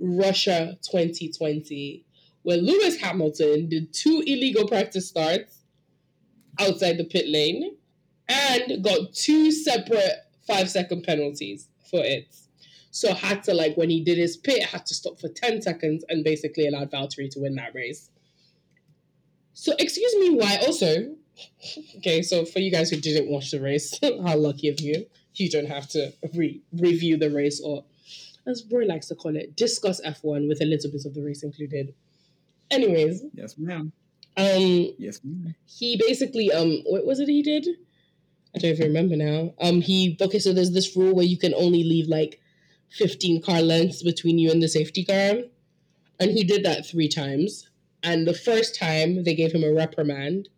[0.00, 2.04] Russia 2020,
[2.42, 5.60] where Lewis Hamilton did two illegal practice starts
[6.58, 7.76] outside the pit lane
[8.28, 12.34] and got two separate five second penalties for it.
[12.90, 16.04] So had to like when he did his pit, had to stop for 10 seconds
[16.08, 18.10] and basically allowed Valtteri to win that race.
[19.54, 21.14] So excuse me, why also
[21.96, 25.06] okay, so for you guys who didn't watch the race, how lucky of you.
[25.36, 27.84] You don't have to re- review the race or
[28.46, 31.42] as Roy likes to call it, discuss F1 with a little bit of the race
[31.42, 31.94] included.
[32.70, 33.24] Anyways.
[33.32, 33.92] Yes, ma'am.
[34.36, 35.54] Um Yes, ma'am.
[35.66, 37.66] He basically um what was it he did?
[38.54, 39.54] I don't even remember now.
[39.60, 42.40] Um he okay, so there's this rule where you can only leave like
[42.90, 45.42] 15 car lengths between you and the safety car.
[46.20, 47.68] And he did that three times.
[48.04, 50.50] And the first time, they gave him a reprimand,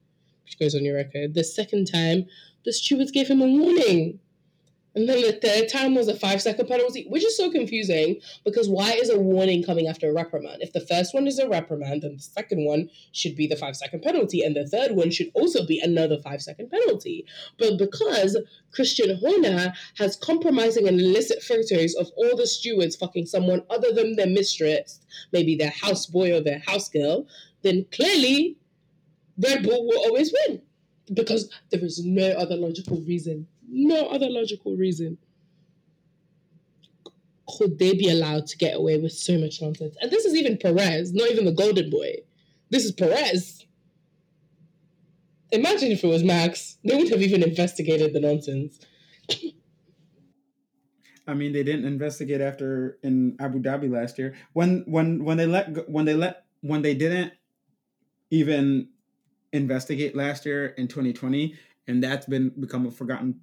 [0.45, 1.35] which goes on your record.
[1.35, 2.27] The second time,
[2.65, 4.19] the stewards gave him a warning.
[4.97, 8.67] And then the third time was a five second penalty, which is so confusing because
[8.67, 10.63] why is a warning coming after a reprimand?
[10.63, 13.77] If the first one is a reprimand, then the second one should be the five
[13.77, 17.27] second penalty, and the third one should also be another five second penalty.
[17.59, 18.39] But because
[18.73, 24.17] Christian Horner has compromising and illicit photos of all the stewards fucking someone other than
[24.17, 24.99] their mistress,
[25.31, 27.27] maybe their houseboy or their housegirl,
[27.61, 28.57] then clearly
[29.37, 30.63] Red Bull will always win
[31.13, 35.18] because there is no other logical reason no other logical reason
[37.48, 39.96] could they be allowed to get away with so much nonsense.
[40.00, 42.16] And this is even Perez, not even the golden boy.
[42.70, 43.64] This is Perez.
[45.52, 46.79] Imagine if it was Max.
[46.85, 48.81] They would have even investigated the nonsense.
[51.29, 54.35] I mean, they didn't investigate after in Abu Dhabi last year.
[54.52, 57.33] When when when they let when they let when they didn't
[58.31, 58.88] even
[59.52, 61.55] investigate last year in 2020,
[61.88, 63.40] and that's been become a forgotten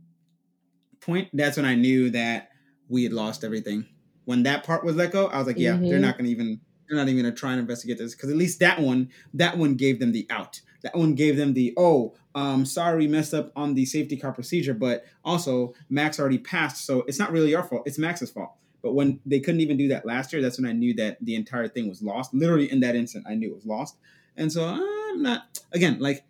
[1.06, 2.50] point, that's when I knew that
[2.90, 3.86] we had lost everything.
[4.26, 5.90] When that part was let go, I was like, yeah, mm-hmm.
[5.90, 8.30] they're not going to even they're not even going to try and investigate this because
[8.30, 10.62] at least that one that one gave them the out.
[10.84, 14.34] That one gave them the oh, um, sorry, we messed up on the safety car
[14.34, 17.84] procedure, but also Max already passed, so it's not really your fault.
[17.86, 18.54] It's Max's fault.
[18.82, 21.36] But when they couldn't even do that last year, that's when I knew that the
[21.36, 22.34] entire thing was lost.
[22.34, 23.96] Literally in that instant, I knew it was lost.
[24.36, 26.26] And so I'm not again like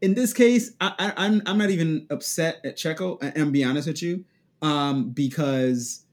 [0.00, 3.18] in this case, I, am I'm, I'm not even upset at Checo.
[3.36, 4.24] And be honest with you,
[4.62, 6.04] um, because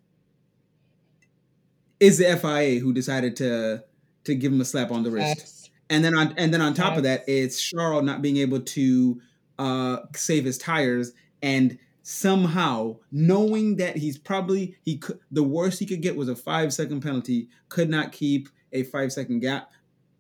[2.00, 3.84] it's the FIA who decided to
[4.26, 5.70] to give him a slap on the wrist, yes.
[5.90, 6.98] and then on and then on top yes.
[6.98, 9.22] of that, it's Charles not being able to
[9.58, 15.86] uh, save his tires, and somehow knowing that he's probably he could the worst he
[15.86, 19.72] could get was a five second penalty, could not keep a five second gap.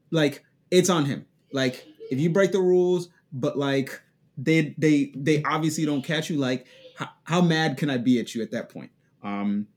[0.10, 1.25] Like it's on him.
[1.51, 4.02] Like if you break the rules, but like
[4.38, 8.36] they they they obviously don't catch you like how, how mad can i be at
[8.36, 8.91] you at that point
[9.23, 9.67] um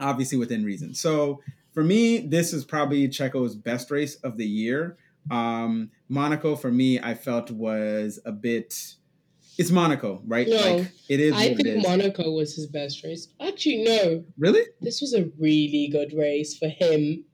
[0.00, 1.40] obviously within reason so
[1.72, 4.96] for me this is probably checo's best race of the year
[5.30, 8.96] um monaco for me i felt was a bit
[9.58, 10.48] it's Monaco, right?
[10.48, 11.34] No, like, it is.
[11.34, 13.28] I think Monaco was his best race.
[13.40, 14.24] Actually, no.
[14.38, 14.62] Really?
[14.80, 17.24] This was a really good race for him.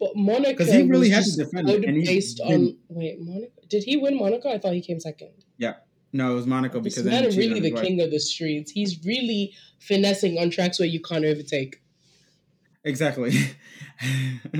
[0.00, 3.61] But Monaco because he really had to defend it, based on wait Monaco.
[3.72, 4.50] Did he win Monaco?
[4.50, 5.30] I thought he came second.
[5.56, 5.76] Yeah.
[6.12, 8.70] No, it was Monaco because man really the king of the streets.
[8.70, 11.80] He's really finessing on tracks where you can't overtake.
[12.84, 13.32] Exactly.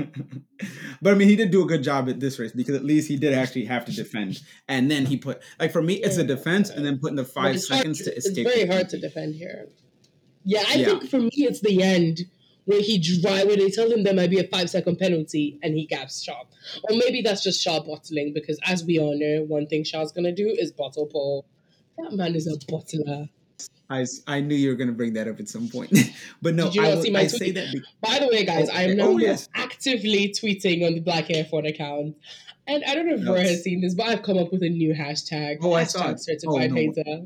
[0.99, 3.07] but I mean, he did do a good job at this race because at least
[3.07, 6.23] he did actually have to defend, and then he put like for me, it's a
[6.23, 8.47] defense, and then putting the five seconds to, to escape.
[8.47, 9.67] It's very hard to defend here.
[10.43, 10.85] Yeah, I yeah.
[10.85, 12.21] think for me, it's the end
[12.65, 15.75] where he drive where they tell him there might be a five second penalty and
[15.75, 16.47] he gaps Sharp.
[16.83, 20.31] Or maybe that's just Sharp bottling because as we all know, one thing Sharp's gonna
[20.31, 21.45] do is bottle Paul.
[21.97, 23.29] That man is a bottler.
[23.89, 25.91] I, I knew you were going to bring that up at some point,
[26.41, 26.65] but no.
[26.65, 27.55] Did you not I, see my I tweet?
[27.55, 29.49] Be- By the way, guys, oh, I am now oh, yes.
[29.53, 32.15] actively tweeting on the Black AF1 account,
[32.65, 34.69] and I don't know if Roy has seen this, but I've come up with a
[34.69, 35.57] new hashtag.
[35.61, 36.19] Oh, hashtag I saw it.
[36.21, 36.75] Certified oh, no.
[36.75, 37.25] hater.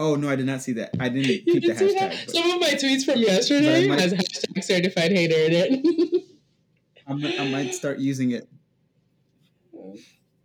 [0.00, 0.90] Oh no, I did not see that.
[1.00, 2.30] I didn't keep the hashtag.
[2.30, 6.24] Some of my tweets from yesterday might, has hashtag certified hater in it.
[7.06, 8.48] I might, I might start using it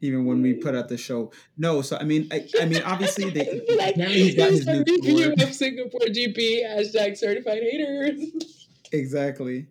[0.03, 1.31] even when we put out the show.
[1.57, 5.33] No, so I mean, I, I mean, obviously they like, he's got his new review
[5.39, 8.67] of Singapore GP hashtag certified haters.
[8.91, 9.67] Exactly.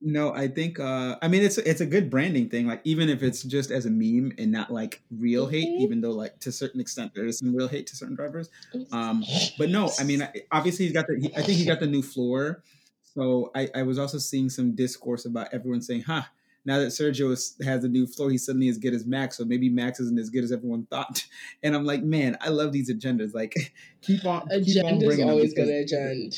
[0.00, 2.68] No, I think uh I mean it's it's a good branding thing.
[2.68, 5.82] Like even if it's just as a meme and not like real hate, mm-hmm.
[5.82, 8.48] even though like to a certain extent there is some real hate to certain drivers.
[8.92, 9.24] Um,
[9.58, 12.02] but no, I mean obviously he's got the he, I think he got the new
[12.02, 12.62] floor.
[13.02, 16.22] So I I was also seeing some discourse about everyone saying, "Huh,
[16.64, 19.36] now that Sergio is, has a new floor, he's suddenly as good as Max.
[19.36, 21.24] So maybe Max isn't as good as everyone thought."
[21.64, 23.34] And I'm like, man, I love these agendas.
[23.34, 23.52] Like
[24.02, 26.36] keep on, keep on bringing always going to agenda.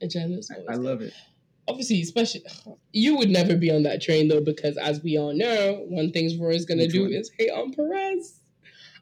[0.00, 1.12] Agenda's always I, I love it
[1.68, 2.44] obviously, especially
[2.92, 6.40] you would never be on that train though, because as we all know, one thing
[6.40, 7.12] Roy is gonna Which do one?
[7.12, 8.40] is hate on Perez.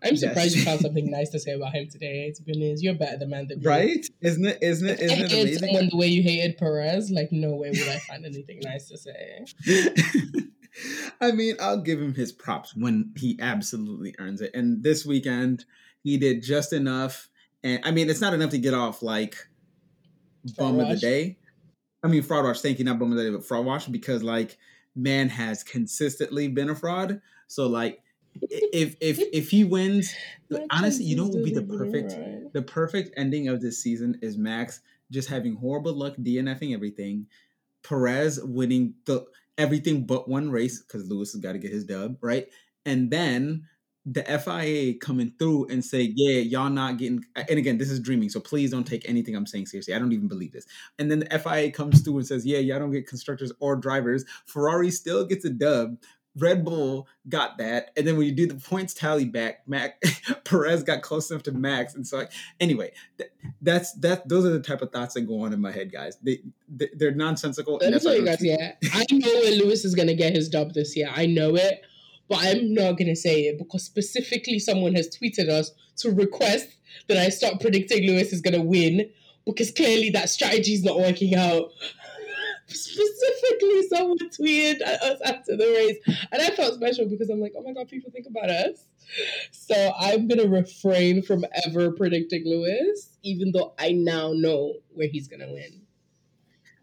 [0.05, 0.57] I'm surprised yes.
[0.57, 2.33] you found something nice to say about him today.
[2.33, 4.05] To be honest, you're better than man than right.
[4.21, 4.59] Isn't it?
[4.61, 5.01] Isn't it?
[5.01, 5.59] Isn't it amazing?
[5.59, 8.99] Someone the way you hated Perez, like no way would I find anything nice to
[8.99, 9.45] say.
[11.21, 14.53] I mean, I'll give him his props when he absolutely earns it.
[14.55, 15.65] And this weekend,
[16.03, 17.29] he did just enough.
[17.63, 19.37] And I mean, it's not enough to get off like
[20.57, 21.39] bum of the day,
[22.03, 22.61] I mean, fraud watch.
[22.61, 24.59] Thank you, not bum but fraud watch because like
[24.95, 27.21] man has consistently been a fraud.
[27.47, 28.03] So like,
[28.41, 30.15] if if if he wins,
[30.71, 32.53] honestly, you know what would be the perfect right.
[32.53, 37.27] the perfect ending of this season is Max just having horrible luck DNFing everything,
[37.83, 39.25] Perez winning the
[39.59, 42.49] everything but one race because Lewis has got to get his dub right,
[42.85, 43.69] and then
[44.05, 48.29] the FIA coming through and say, yeah, y'all not getting, and again, this is dreaming,
[48.29, 49.95] so please don't take anything I'm saying seriously.
[49.95, 50.67] I don't even believe this.
[50.99, 54.25] And then the FIA comes through and says, yeah, y'all don't get constructors or drivers.
[54.47, 55.99] Ferrari still gets a dub.
[56.35, 60.03] Red Bull got that, and then when you do the points tally back, Mac
[60.45, 64.27] Perez got close enough to Max, and so like, anyway, th- that's that.
[64.31, 66.17] Those are the type of thoughts that go on in my head, guys.
[66.23, 66.39] They,
[66.71, 67.77] they are nonsensical.
[67.83, 70.73] Let me tell you guys, yeah, I know when Lewis is gonna get his dub
[70.73, 71.11] this year.
[71.15, 71.85] I know it
[72.33, 76.67] but I'm not going to say it because specifically someone has tweeted us to request
[77.09, 79.11] that I stop predicting Lewis is going to win
[79.45, 81.73] because clearly that strategy is not working out.
[82.69, 85.99] specifically, someone tweeted at us after the race,
[86.33, 88.87] and I felt special because I'm like, oh my god, people think about us.
[89.51, 95.29] So I'm gonna refrain from ever predicting Lewis, even though I now know where he's
[95.29, 95.83] gonna win.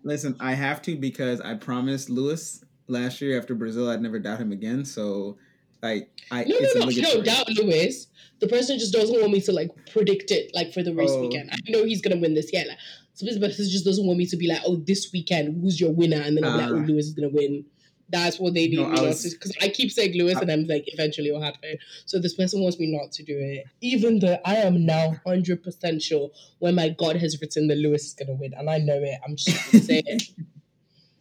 [0.03, 4.39] Listen, I have to because I promised Lewis last year after Brazil, I'd never doubt
[4.39, 4.85] him again.
[4.85, 5.37] So,
[5.81, 8.07] like, I no, no, no, don't doubt Lewis.
[8.39, 11.21] The person just doesn't want me to like predict it like for the race oh.
[11.21, 11.51] weekend.
[11.51, 12.49] I know he's gonna win this.
[12.51, 12.77] Yeah, like,
[13.13, 15.91] so this person just doesn't want me to be like, oh, this weekend, who's your
[15.91, 16.21] winner?
[16.21, 16.85] And then I'll be like, oh, ah.
[16.85, 17.65] Lewis is gonna win.
[18.11, 18.85] That's what they do.
[18.85, 21.77] Because I, I, keep saying Lewis, I, and I'm like, eventually it'll happen.
[22.05, 25.63] So this person wants me not to do it, even though I am now hundred
[25.63, 28.95] percent sure when my God has written that Lewis is gonna win, and I know
[28.95, 29.19] it.
[29.23, 30.23] I'm just gonna say it.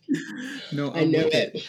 [0.72, 1.54] no, I'm i know it.
[1.54, 1.66] it.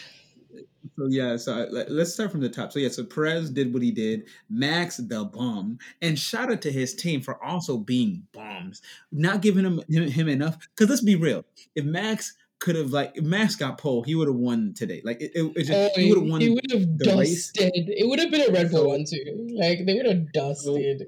[0.96, 2.72] So yeah, so I, let's start from the top.
[2.72, 4.28] So yeah, so Perez did what he did.
[4.48, 9.64] Max the bum, and shout out to his team for also being bums, not giving
[9.64, 10.58] him him, him enough.
[10.58, 14.28] Because let's be real, if Max could have like if Max got pole, he would
[14.28, 15.00] have won today.
[15.04, 16.40] Like it, it, it just oh, he would have won.
[16.40, 17.18] He would have dusted.
[17.18, 17.52] Race.
[17.56, 19.48] It would have been a Red Bull one too.
[19.58, 21.00] Like they would have dusted.
[21.00, 21.06] So,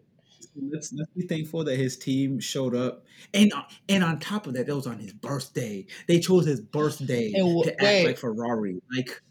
[0.57, 3.53] let's let's be thankful that his team showed up, and
[3.89, 5.87] and on top of that, that was on his birthday.
[6.09, 8.81] They chose his birthday and, to wait, act like Ferrari.
[8.95, 9.23] Like,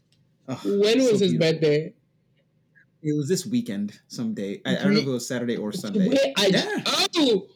[0.48, 1.94] oh, when was so his birthday?
[3.04, 4.62] It was this weekend, someday.
[4.64, 6.08] I, I, don't know if it was Saturday or Sunday.
[6.08, 6.50] Wait, I, oh!
[6.50, 6.84] yeah.
[7.16, 7.48] Oh,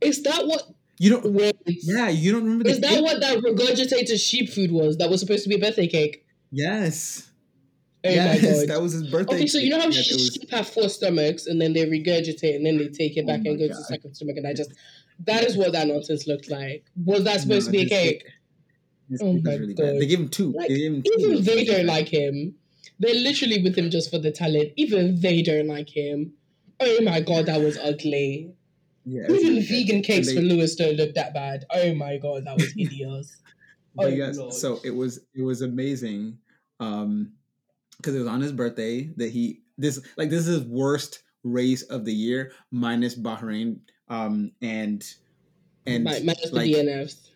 [0.00, 0.62] is that what?
[0.98, 1.32] You don't.
[1.32, 2.68] Wait, yeah, you don't remember.
[2.68, 4.96] Is that what that regurgitated sheep food was?
[4.96, 6.24] That was supposed to be a birthday cake.
[6.50, 7.27] Yes.
[8.04, 9.36] Oh yes, that was his birthday.
[9.36, 10.50] Okay, so you know how sheep was...
[10.50, 13.50] have four stomachs and then they regurgitate and then they take it oh back oh
[13.50, 13.74] and go God.
[13.74, 14.72] to the second stomach and I just
[15.26, 16.84] that is what that nonsense looked like.
[17.04, 18.24] Was that supposed no, to be a cake?
[19.20, 19.84] oh my really God.
[19.84, 20.00] Bad.
[20.00, 20.52] They gave him two.
[20.52, 21.12] Like, gave him two.
[21.18, 22.54] Even they don't like him.
[23.00, 24.72] They're literally with him just for the talent.
[24.76, 26.32] Even they don't like him.
[26.80, 28.52] Oh my God, that was ugly.
[29.04, 30.34] Yeah, Even vegan cakes they...
[30.34, 31.64] for Lewis don't look that bad.
[31.72, 33.36] Oh my God, that was hideous.
[33.98, 36.38] oh, yes, so it was it was amazing.
[36.78, 37.32] Um,
[37.98, 41.82] because it was on his birthday that he this like this is his worst race
[41.82, 45.04] of the year minus Bahrain um and
[45.86, 47.30] and minus like, the DNFs.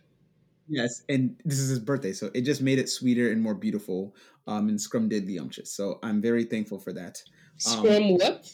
[0.68, 4.14] Yes, and this is his birthday, so it just made it sweeter and more beautiful.
[4.46, 7.22] Um, and Scrum did the umptious, so I'm very thankful for that.
[7.66, 8.50] Um, Scrum what?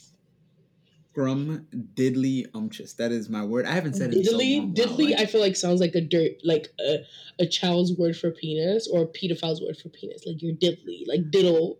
[1.12, 2.94] Scrum diddly umptious.
[2.94, 3.66] That is my word.
[3.66, 4.26] I haven't said it.
[4.26, 5.10] Diddly, so diddly.
[5.10, 6.98] Like, I feel like sounds like a dirt, like a,
[7.40, 10.22] a child's word for penis or a pedophile's word for penis.
[10.26, 11.78] Like you're diddly, like diddle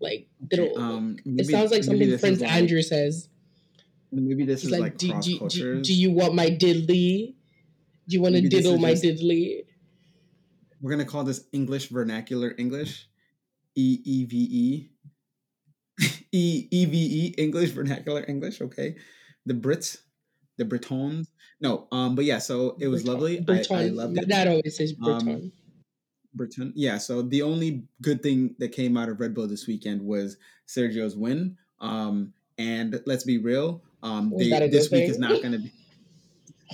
[0.00, 0.28] like
[0.76, 3.28] Um, maybe, it sounds like something Prince Andrew says.
[4.12, 5.86] maybe this He's is like, like do, cross do, cultures.
[5.86, 7.34] Do, do, you want my diddly?
[8.08, 9.64] Do you want to diddle my just, diddly?
[10.80, 13.08] We're gonna call this English vernacular English,
[13.74, 14.90] E E V E.
[16.32, 18.60] E E V E English vernacular English.
[18.60, 18.96] Okay,
[19.46, 19.98] the Brits,
[20.58, 21.30] the Britons.
[21.60, 22.38] No, um, but yeah.
[22.38, 23.20] So it was Breton.
[23.20, 23.40] lovely.
[23.40, 23.76] Breton.
[23.76, 24.28] I, I loved it.
[24.28, 25.28] That always says Breton.
[25.28, 25.52] Um,
[26.34, 26.72] Breton.
[26.74, 26.98] Yeah.
[26.98, 31.16] So the only good thing that came out of Red Bull this weekend was Sergio's
[31.16, 31.56] win.
[31.80, 33.82] Um, and let's be real.
[34.02, 35.10] Um, they, this week thing?
[35.10, 35.72] is not going to be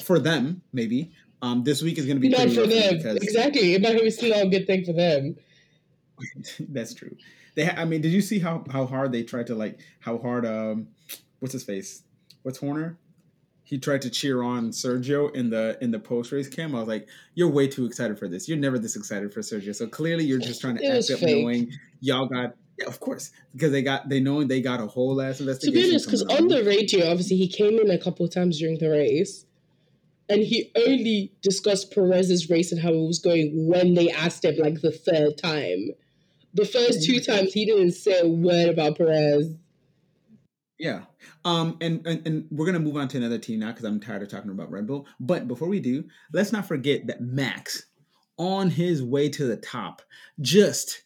[0.03, 0.63] for them.
[0.73, 2.97] Maybe um, this week is going to be not for them.
[2.97, 5.37] Because, exactly, it might be still a good thing for them.
[6.69, 7.17] That's true.
[7.55, 10.19] They, ha- I mean, did you see how how hard they tried to like how
[10.19, 10.89] hard um,
[11.41, 12.03] what's his face,
[12.43, 12.99] what's Horner?
[13.71, 16.75] He tried to cheer on Sergio in the in the post race cam.
[16.75, 17.07] I was like,
[17.37, 18.49] "You're way too excited for this.
[18.49, 19.73] You're never this excited for Sergio.
[19.73, 21.45] So clearly, you're just trying to it act up, fake.
[21.45, 25.23] knowing y'all got yeah, of course, because they got they knowing they got a whole
[25.23, 25.83] ass investigation.
[25.83, 28.59] To be honest, because on the radio, obviously he came in a couple of times
[28.59, 29.47] during the race,
[30.29, 34.57] and he only discussed Perez's race and how it was going when they asked him
[34.57, 35.91] like the third time.
[36.55, 39.55] The first two times he didn't say a word about Perez.
[40.81, 41.03] Yeah.
[41.45, 44.23] Um, and, and and we're gonna move on to another team now because I'm tired
[44.23, 45.07] of talking about Red Bull.
[45.21, 47.85] But before we do, let's not forget that Max,
[48.39, 50.01] on his way to the top,
[50.41, 51.03] just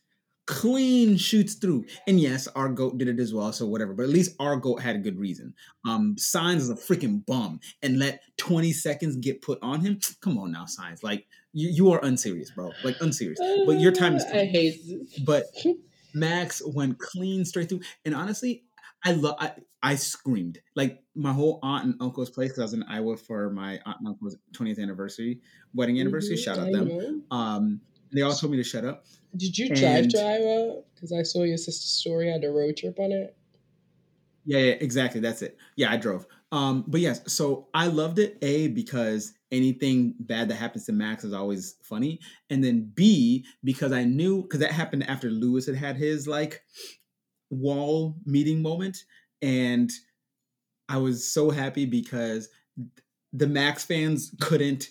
[0.47, 1.87] clean shoots through.
[2.07, 3.95] And yes, our goat did it as well, so whatever.
[3.95, 5.55] But at least our goat had a good reason.
[5.85, 9.99] Um, Sainz is a freaking bum and let 20 seconds get put on him.
[10.20, 11.03] Come on now, Sainz.
[11.03, 12.70] Like you, you are unserious, bro.
[12.85, 13.41] Like unserious.
[13.66, 14.25] But your time is.
[14.25, 14.39] Coming.
[14.41, 14.81] I hate.
[14.87, 15.18] This.
[15.18, 15.47] But
[16.14, 18.62] Max went clean straight through, and honestly,
[19.05, 19.36] I love.
[19.38, 19.52] I,
[19.82, 23.50] I screamed like my whole aunt and uncle's place because I was in Iowa for
[23.50, 25.40] my aunt and uncle's 20th anniversary
[25.74, 26.36] wedding anniversary.
[26.36, 26.88] Mm-hmm, Shout out I them.
[26.88, 27.36] Know.
[27.36, 27.80] Um,
[28.12, 29.05] they all told me to shut up.
[29.36, 30.82] Did you drive to Iowa?
[30.94, 33.36] Because I saw your sister's story had a road trip on it.
[34.46, 35.20] Yeah, yeah, exactly.
[35.20, 35.57] That's it.
[35.76, 36.26] Yeah, I drove.
[36.52, 38.38] Um, but yes, so I loved it.
[38.42, 43.90] A because anything bad that happens to Max is always funny, and then B because
[43.90, 46.62] I knew because that happened after Lewis had had his like
[47.55, 49.05] wall meeting moment,
[49.42, 49.90] and
[50.88, 52.48] I was so happy because
[53.32, 54.88] the Max fans couldn't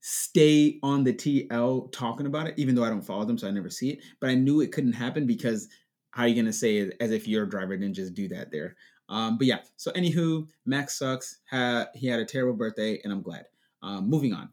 [0.00, 3.50] stay on the TL talking about it, even though I don't follow them, so I
[3.50, 4.00] never see it.
[4.20, 5.68] But I knew it couldn't happen because
[6.10, 8.76] how are you gonna say it as if your driver didn't just do that there?
[9.08, 11.38] Um, but yeah, so anywho, Max sucks.
[11.50, 13.46] Ha- he had a terrible birthday, and I'm glad.
[13.82, 14.50] Um, moving on.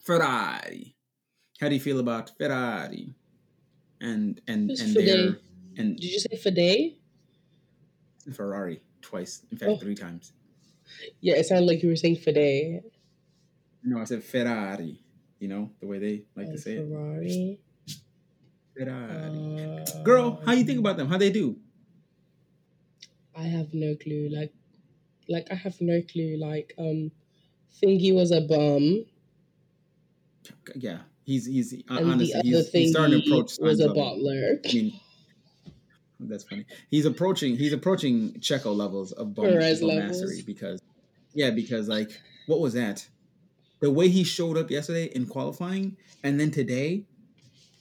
[0.00, 0.96] Ferrari.
[1.60, 3.14] How do you feel about Ferrari?
[4.00, 5.36] And and and their
[5.76, 6.96] and did you say Fede?
[8.32, 9.42] Ferrari twice.
[9.50, 9.76] In fact, oh.
[9.76, 10.32] three times.
[11.20, 12.82] Yeah, it sounded like you were saying Fede.
[13.82, 15.00] No, I said Ferrari.
[15.38, 17.58] You know the way they like to say Ferrari.
[17.86, 17.94] it.
[18.76, 19.84] Ferrari.
[19.86, 21.08] Uh, Girl, how you think about them?
[21.08, 21.56] How they do?
[23.36, 24.28] I have no clue.
[24.32, 24.52] Like,
[25.28, 26.36] like I have no clue.
[26.38, 27.10] Like, um,
[27.82, 29.04] Thingy was a bum.
[30.76, 33.58] Yeah, he's he's and honestly he's, he's starting to approach.
[33.58, 34.60] Was a butler.
[34.64, 35.00] I mean,
[36.20, 36.64] that's funny.
[36.90, 37.56] He's approaching.
[37.56, 40.80] He's approaching Checo levels of bum mastery because,
[41.32, 43.06] yeah, because like what was that?
[43.84, 47.04] the way he showed up yesterday in qualifying and then today,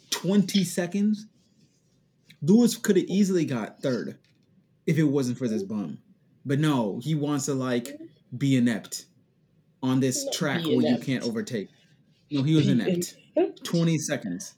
[0.10, 1.28] 20 seconds,
[2.42, 4.18] Lewis could have easily got third
[4.86, 6.00] if it wasn't for this bum.
[6.46, 7.98] But no, he wants to like
[8.38, 9.06] be inept
[9.82, 11.70] on this track where you can't overtake.
[12.30, 13.16] No, he was inept.
[13.64, 14.56] 20 seconds.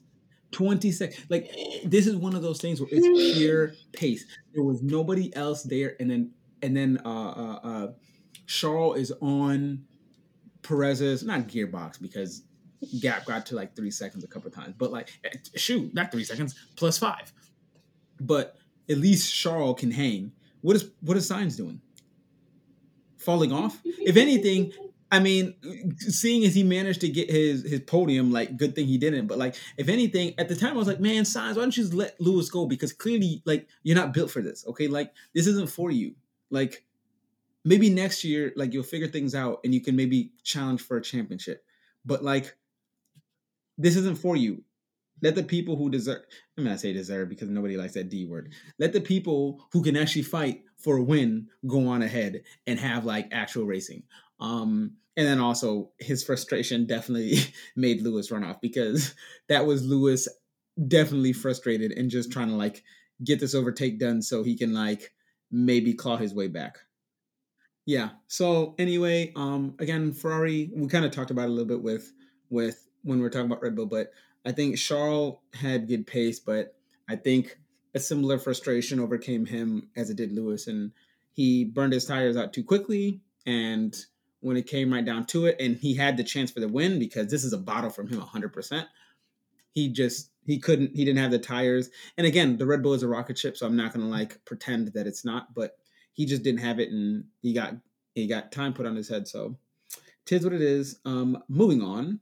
[0.56, 1.26] 20 seconds.
[1.28, 1.54] Like
[1.84, 4.24] this is one of those things where it's pure pace.
[4.54, 6.30] There was nobody else there, and then
[6.62, 7.86] and then uh uh, uh
[8.46, 9.84] Charles is on
[10.62, 12.44] Perez's not gearbox because
[13.00, 16.24] gap got to like three seconds a couple times, but like eh, shoot, not three
[16.24, 17.30] seconds plus five.
[18.18, 18.56] But
[18.88, 20.32] at least Charles can hang.
[20.62, 21.82] What is what is Sainz doing?
[23.18, 23.78] Falling off?
[23.84, 24.72] If anything,
[25.10, 25.54] I mean,
[25.98, 29.28] seeing as he managed to get his his podium, like good thing he didn't.
[29.28, 31.84] But like, if anything, at the time I was like, man, Sainz, why don't you
[31.84, 32.66] just let Lewis go?
[32.66, 34.66] Because clearly, like, you're not built for this.
[34.66, 36.14] Okay, like this isn't for you.
[36.50, 36.84] Like,
[37.66, 41.02] maybe next year like you'll figure things out and you can maybe challenge for a
[41.02, 41.64] championship
[42.06, 42.56] but like
[43.76, 44.62] this isn't for you
[45.22, 46.22] let the people who deserve
[46.56, 49.82] i mean i say deserve because nobody likes that d word let the people who
[49.82, 54.04] can actually fight for a win go on ahead and have like actual racing
[54.40, 57.38] um and then also his frustration definitely
[57.76, 59.14] made lewis run off because
[59.48, 60.28] that was lewis
[60.88, 62.82] definitely frustrated and just trying to like
[63.24, 65.12] get this overtake done so he can like
[65.50, 66.78] maybe claw his way back
[67.86, 68.10] yeah.
[68.26, 72.12] So anyway, um, again, Ferrari, we kind of talked about a little bit with
[72.50, 74.10] with when we're talking about Red Bull, but
[74.44, 76.74] I think Charles had good pace, but
[77.08, 77.58] I think
[77.94, 80.90] a similar frustration overcame him as it did Lewis, and
[81.32, 83.96] he burned his tires out too quickly, and
[84.40, 86.98] when it came right down to it, and he had the chance for the win
[86.98, 88.86] because this is a bottle from him 100%.
[89.72, 91.90] He just he couldn't he didn't have the tires.
[92.16, 94.88] And again, the Red Bull is a rocket ship, so I'm not gonna like pretend
[94.94, 95.76] that it's not, but
[96.14, 97.74] he just didn't have it and he got
[98.14, 99.28] he got time put on his head.
[99.28, 99.58] So
[100.24, 100.98] tis what it is.
[101.04, 102.20] Um moving on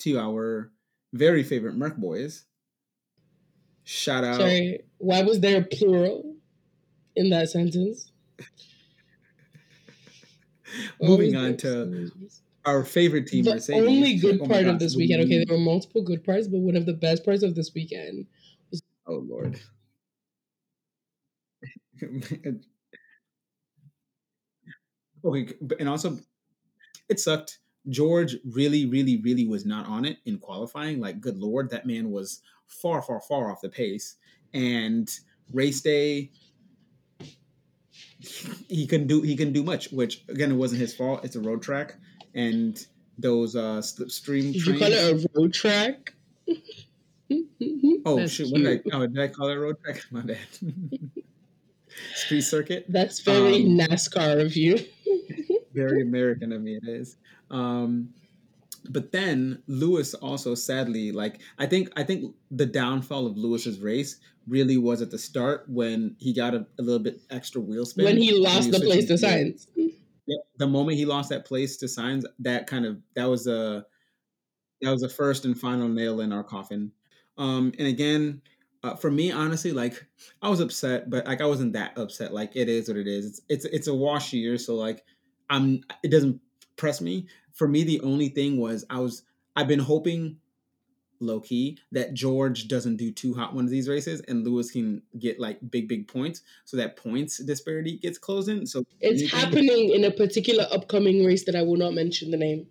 [0.00, 0.70] to our
[1.12, 2.44] very favorite Merc boys.
[3.82, 4.36] Shout out.
[4.36, 6.36] Sorry, why was there plural
[7.16, 8.12] in that sentence?
[11.00, 12.10] Moving on to
[12.64, 13.82] our favorite team, the Mercedes.
[13.82, 15.24] only oh good oh part of this weekend.
[15.24, 18.26] Okay, there were multiple good parts, but one of the best parts of this weekend
[18.70, 18.82] was.
[19.06, 19.60] Oh Lord.
[25.24, 26.18] okay, and also,
[27.08, 27.58] it sucked.
[27.88, 31.00] George really, really, really was not on it in qualifying.
[31.00, 34.16] Like, good lord, that man was far, far, far off the pace.
[34.52, 35.10] And
[35.52, 36.30] race day,
[38.20, 39.90] he couldn't do he couldn't do much.
[39.92, 41.24] Which again, it wasn't his fault.
[41.24, 41.96] It's a road track
[42.34, 42.78] and
[43.18, 44.52] those uh slipstream.
[44.52, 44.66] Did trains.
[44.66, 46.14] you call it a road track?
[48.04, 48.50] oh That's shoot!
[48.50, 48.96] What did I?
[48.96, 50.02] Oh, did I call it a road track?
[50.10, 50.38] My bad.
[52.14, 52.86] Street circuit.
[52.88, 54.78] That's very um, NASCAR of you.
[55.74, 57.16] very American of me, it is.
[57.50, 58.10] Um,
[58.90, 64.20] but then Lewis also sadly, like I think I think the downfall of Lewis's race
[64.48, 68.04] really was at the start when he got a, a little bit extra wheel spin.
[68.04, 69.66] When he lost the place to Sainz
[70.58, 73.86] the moment he lost that place to Sainz, that kind of that was a
[74.82, 76.92] that was the first and final nail in our coffin.
[77.36, 78.42] Um, and again,
[78.82, 80.04] uh, for me, honestly, like
[80.42, 82.34] I was upset, but like I wasn't that upset.
[82.34, 83.26] Like it is what it is.
[83.26, 85.04] It's it's it's a wash year, so like
[85.48, 85.80] I'm.
[86.02, 86.40] It doesn't
[86.76, 87.26] press me.
[87.54, 89.22] For me, the only thing was I was.
[89.56, 90.36] I've been hoping
[91.20, 95.02] low key that George doesn't do too hot one of these races and Lewis can
[95.18, 98.66] get like big big points so that points disparity gets closing.
[98.66, 102.66] So it's happening in a particular upcoming race that I will not mention the name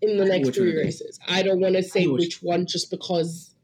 [0.00, 1.18] in the next three races.
[1.28, 3.54] I don't want to say which one just because.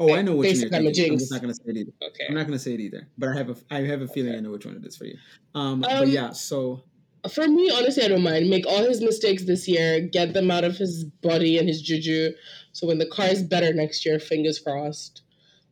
[0.00, 0.74] Oh, I know which one.
[0.74, 1.92] I'm, I'm just not gonna say it either.
[2.02, 3.08] Okay, I'm not gonna say it either.
[3.18, 4.38] But I have a I have a feeling okay.
[4.38, 5.16] I know which one it is for you.
[5.54, 6.84] Um, um but yeah, so
[7.30, 8.48] for me, honestly, I don't mind.
[8.48, 12.32] Make all his mistakes this year, get them out of his body and his juju,
[12.72, 15.22] so when the car is better next year, fingers crossed,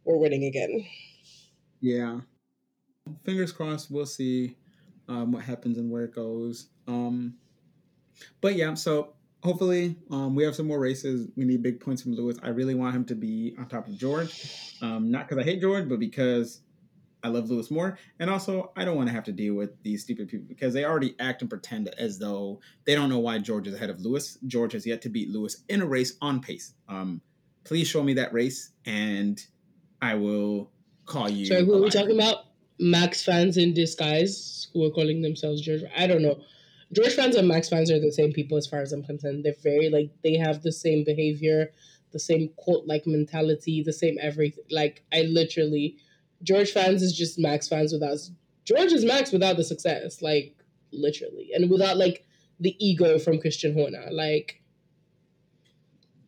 [0.05, 0.85] we're winning again.
[1.81, 2.21] Yeah.
[3.25, 3.93] Fingers crossed.
[3.93, 4.57] We'll see
[5.09, 6.69] um, what happens and where it goes.
[6.89, 7.35] Um,
[8.41, 11.29] but yeah, so hopefully um, we have some more races.
[11.37, 12.39] We need big points from Lewis.
[12.43, 14.51] I really want him to be on top of George.
[14.83, 16.61] Um, not because I hate George, but because
[17.27, 17.99] I love Lewis more.
[18.21, 20.85] And also, I don't want to have to deal with these stupid people because they
[20.85, 24.39] already act and pretend as though they don't know why George is ahead of Lewis.
[24.47, 26.75] George has yet to beat Lewis in a race on pace.
[26.89, 27.21] Um,
[27.65, 29.45] please show me that race and
[30.01, 30.71] I will
[31.05, 31.47] call you.
[31.47, 32.45] So, who are we talking about?
[32.79, 35.83] Max fans in disguise who are calling themselves George.
[35.97, 36.39] I don't know.
[36.93, 39.45] George fans and Max fans are the same people as far as I'm concerned.
[39.45, 41.73] They're very like they have the same behavior,
[42.13, 44.63] the same quote like mentality, the same everything.
[44.71, 45.97] Like I literally
[46.43, 48.19] George fans is just Max fans without
[48.65, 50.55] George is Max without the success, like
[50.93, 52.25] literally, and without like
[52.61, 54.09] the ego from Christian Horner.
[54.11, 54.61] Like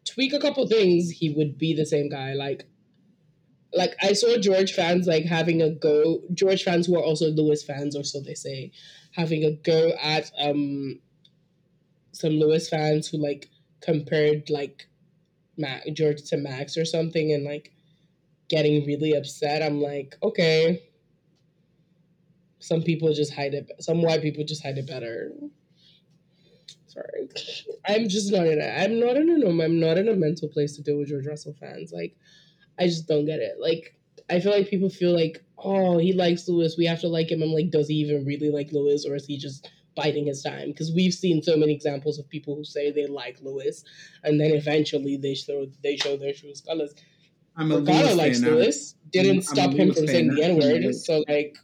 [0.04, 2.34] tweak a couple things, he would be the same guy.
[2.34, 2.66] Like
[3.72, 6.22] like I saw George fans like having a go.
[6.32, 8.72] George fans who are also Lewis fans, or so they say,
[9.12, 11.00] having a go at um
[12.12, 13.48] some Lewis fans who like
[13.80, 14.88] compared like
[15.56, 17.72] Mac George to Max or something, and like
[18.49, 20.82] getting really upset, I'm like, okay.
[22.59, 23.70] Some people just hide it.
[23.80, 25.32] Some white people just hide it better.
[26.86, 27.28] Sorry,
[27.86, 28.61] I'm just not in.
[28.61, 29.49] A, I'm not in a.
[29.49, 31.92] I'm not in a mental place to deal with George Russell fans.
[31.92, 32.16] Like,
[32.78, 33.57] I just don't get it.
[33.61, 33.96] Like,
[34.28, 36.76] I feel like people feel like, oh, he likes Lewis.
[36.76, 37.42] We have to like him.
[37.42, 40.68] I'm like, does he even really like Lewis, or is he just biding his time?
[40.68, 43.84] Because we've seen so many examples of people who say they like Lewis,
[44.24, 46.94] and then eventually they show they show their true colors.
[47.59, 48.50] I'm a Lewis likes fan.
[48.50, 48.94] Lewis.
[49.11, 50.94] Didn't I'm stop him from saying the N word.
[50.94, 51.59] So like,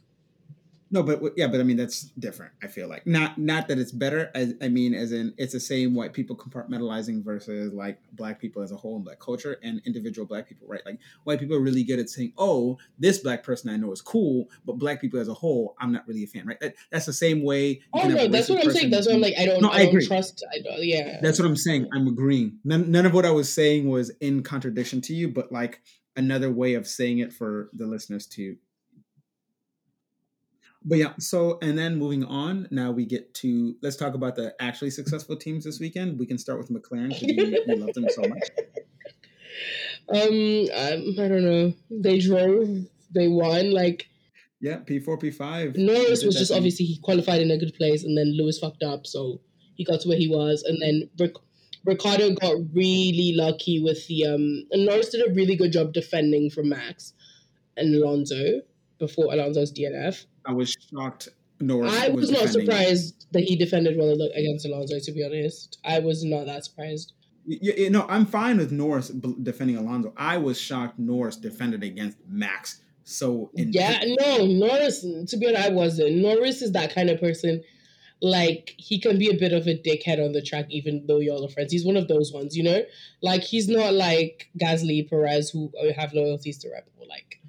[0.91, 2.53] no, but yeah, but I mean that's different.
[2.61, 4.29] I feel like not not that it's better.
[4.35, 8.61] I, I mean, as in it's the same white people compartmentalizing versus like black people
[8.61, 10.81] as a whole and black culture and individual black people, right?
[10.85, 14.01] Like white people are really good at saying, "Oh, this black person I know is
[14.01, 16.59] cool," but black people as a whole, I'm not really a fan, right?
[16.59, 17.81] That, that's the same way.
[17.93, 18.91] Oh no, that's what I'm saying.
[18.91, 19.35] That's what I'm like.
[19.39, 19.61] I don't.
[19.61, 20.45] No, I, I don't trust.
[20.53, 20.83] I don't.
[20.83, 21.19] Yeah.
[21.21, 21.87] That's what I'm saying.
[21.93, 22.59] I'm agreeing.
[22.63, 25.81] None, none of what I was saying was in contradiction to you, but like
[26.15, 28.55] another way of saying it for the listeners to
[30.85, 34.53] but yeah so and then moving on now we get to let's talk about the
[34.61, 38.07] actually successful teams this weekend we can start with mclaren because you, you love them
[38.09, 38.49] so much
[40.09, 42.69] um I, I don't know they drove
[43.13, 44.07] they won like
[44.61, 45.75] Yeah, P four, P five.
[45.75, 46.57] Norris was just thing.
[46.57, 49.41] obviously he qualified in a good place, and then Lewis fucked up, so
[49.75, 51.35] he got to where he was, and then Rick,
[51.85, 54.65] Ricciardo got really lucky with the um.
[54.71, 57.13] And Norris did a really good job defending from Max
[57.77, 58.61] and Alonso
[58.97, 60.25] before Alonso's DNF.
[60.47, 61.29] I was shocked.
[61.61, 61.93] Norris.
[61.93, 64.99] I was, was not surprised that he defended well against Alonso.
[64.99, 67.13] To be honest, I was not that surprised.
[67.45, 70.13] You, you know, I'm fine with Norris defending Alonso.
[70.17, 75.01] I was shocked Norris defended against Max so yeah, no, Norris.
[75.01, 76.17] To be honest, I wasn't.
[76.17, 77.63] Norris is that kind of person.
[78.21, 81.45] Like he can be a bit of a dickhead on the track, even though y'all
[81.45, 81.71] are friends.
[81.71, 82.81] He's one of those ones, you know.
[83.21, 87.41] Like he's not like Gasly, Perez, who uh, have loyalties to Red Bull, like,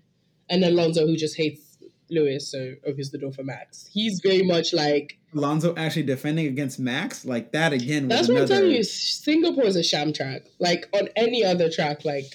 [0.51, 1.62] and Alonso, who just hates
[2.11, 3.88] Lewis, so opens the door for Max.
[3.92, 8.09] He's very much like Alonso actually defending against Max, like that again.
[8.09, 8.54] That's what another...
[8.54, 8.82] I'm telling you.
[8.84, 10.42] Singapore is a sham track.
[10.59, 12.26] Like on any other track, like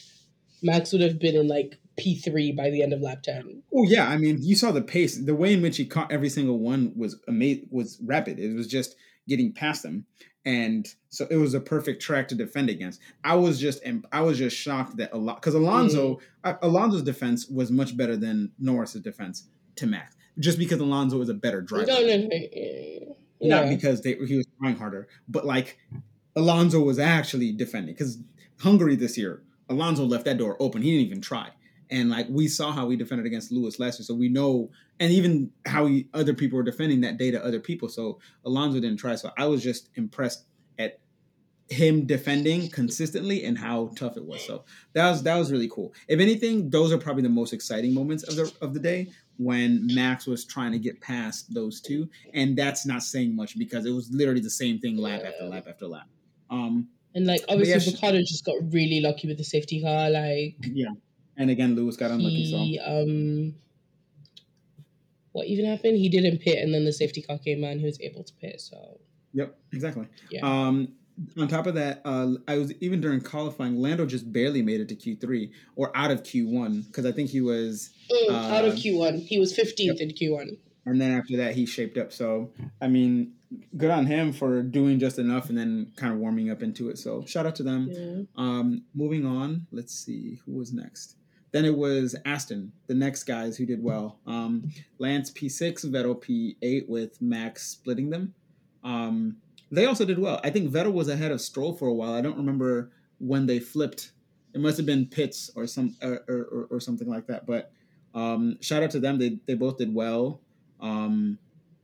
[0.61, 3.63] Max would have been in like P3 by the end of lap 10.
[3.73, 5.17] Oh yeah, I mean, you saw the pace.
[5.17, 8.39] The way in which he caught every single one was amazing was rapid.
[8.39, 8.95] It was just
[9.27, 10.05] getting past them.
[10.43, 12.99] And so it was a perfect track to defend against.
[13.23, 16.57] I was just I was just shocked that a lot cuz Alonso mm.
[16.63, 20.15] Alonso's defense was much better than Norris's defense to Max.
[20.39, 21.87] Just because Alonso was a better driver.
[21.87, 22.27] No, no, no.
[23.39, 23.55] Yeah.
[23.55, 25.79] Not because they, he was trying harder, but like
[26.35, 28.19] Alonso was actually defending cuz
[28.59, 30.81] Hungary this year Alonso left that door open.
[30.81, 31.51] He didn't even try
[31.91, 35.11] and like we saw how we defended against Lewis last year, so we know, and
[35.11, 37.89] even how he, other people were defending that day to other people.
[37.89, 39.15] So Alonso didn't try.
[39.15, 40.45] So I was just impressed
[41.71, 44.45] him defending consistently and how tough it was.
[44.45, 45.93] So that was that was really cool.
[46.07, 49.87] If anything, those are probably the most exciting moments of the of the day when
[49.93, 53.91] Max was trying to get past those two, and that's not saying much because it
[53.91, 56.07] was literally the same thing lap after lap after lap.
[56.49, 60.09] Um, and like obviously, yeah, Ricciardo just got really lucky with the safety car.
[60.09, 60.89] Like yeah,
[61.37, 62.43] and again, Lewis got unlucky.
[62.43, 63.55] He, so um,
[65.31, 65.97] what even happened?
[65.97, 67.79] He didn't pit, and then the safety car came on.
[67.79, 68.59] He was able to pit.
[68.59, 68.99] So.
[69.33, 69.57] Yep.
[69.71, 70.07] Exactly.
[70.29, 70.41] Yeah.
[70.45, 70.89] Um,
[71.37, 74.89] on top of that, uh, I was even during qualifying, Lando just barely made it
[74.89, 78.55] to Q three or out of Q one because I think he was mm, uh,
[78.55, 79.17] out of Q one.
[79.17, 80.09] He was fifteenth yep.
[80.09, 80.57] in Q one.
[80.85, 82.11] And then after that, he shaped up.
[82.11, 82.51] So
[82.81, 83.33] I mean,
[83.77, 86.97] good on him for doing just enough and then kind of warming up into it.
[86.97, 87.89] So shout out to them.
[87.91, 88.23] Yeah.
[88.37, 91.15] Um, moving on, let's see who was next.
[91.51, 94.19] Then it was Aston, the next guys who did well.
[94.25, 98.33] Um, Lance P6, Vettel P8 with Max splitting them.
[98.85, 99.37] Um,
[99.71, 100.39] they also did well.
[100.43, 102.13] I think Vettel was ahead of Stroll for a while.
[102.13, 104.11] I don't remember when they flipped.
[104.53, 107.45] It must have been pits or some or, or, or something like that.
[107.45, 107.71] But
[108.13, 109.17] um, shout out to them.
[109.17, 110.41] They they both did well.
[110.81, 111.39] Um,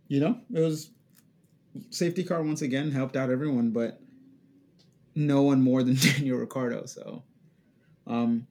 [0.09, 0.89] you know, it was
[1.89, 4.01] safety car once again helped out everyone, but
[5.15, 6.85] no one more than Daniel Ricciardo.
[6.85, 7.23] So
[8.05, 8.47] um,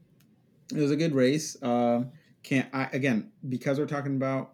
[0.75, 1.61] it was a good race.
[1.63, 2.05] Uh,
[2.43, 4.53] can't I again because we're talking about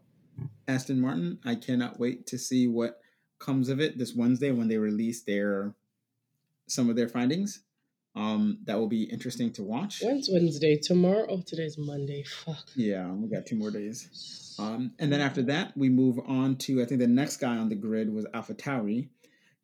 [0.67, 1.39] Aston Martin.
[1.45, 3.02] I cannot wait to see what
[3.43, 5.75] comes of it this Wednesday when they release their
[6.67, 7.65] some of their findings.
[8.15, 10.03] Um, that will be interesting to watch.
[10.03, 10.77] When's Wednesday?
[10.77, 11.27] Tomorrow?
[11.31, 12.23] Oh, today's Monday.
[12.25, 12.69] Fuck.
[12.77, 14.55] Yeah, we got two more days.
[14.59, 17.71] Um, and then after that, we move on to I think the next guy on
[17.71, 19.09] the grid was AlphaTauri,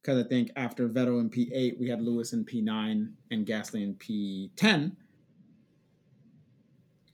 [0.00, 3.46] because I think after Vettel in P eight, we had Lewis in P nine and
[3.46, 4.96] Gasly in P ten.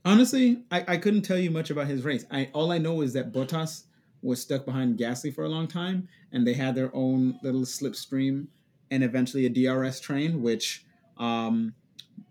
[0.05, 2.25] Honestly, I, I couldn't tell you much about his race.
[2.31, 3.87] I all I know is that Bottas
[4.25, 8.47] was stuck behind Gasly for a long time, and they had their own little slipstream
[8.91, 10.85] and eventually a DRS train, which
[11.19, 11.75] um,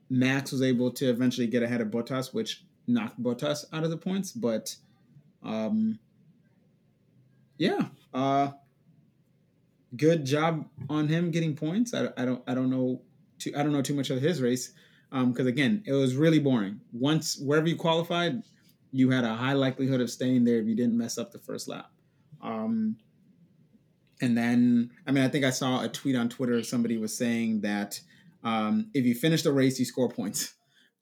[0.09, 3.97] Max was able to eventually get ahead of Bottas, which knocked Bottas out of the
[3.97, 4.31] points.
[4.31, 4.75] But
[5.43, 5.99] um,
[7.57, 8.51] yeah, uh,
[9.95, 11.93] good job on him getting points.
[11.93, 13.01] I, I don't I don't know
[13.39, 14.73] too, I don't know too much of his race
[15.11, 16.81] because um, again, it was really boring.
[16.91, 18.41] Once wherever you qualified,
[18.93, 21.67] you had a high likelihood of staying there if you didn't mess up the first
[21.67, 21.91] lap.
[22.41, 22.97] Um,
[24.21, 26.63] and then, I mean, I think I saw a tweet on Twitter.
[26.63, 27.99] Somebody was saying that
[28.43, 30.53] um, if you finish the race, you score points,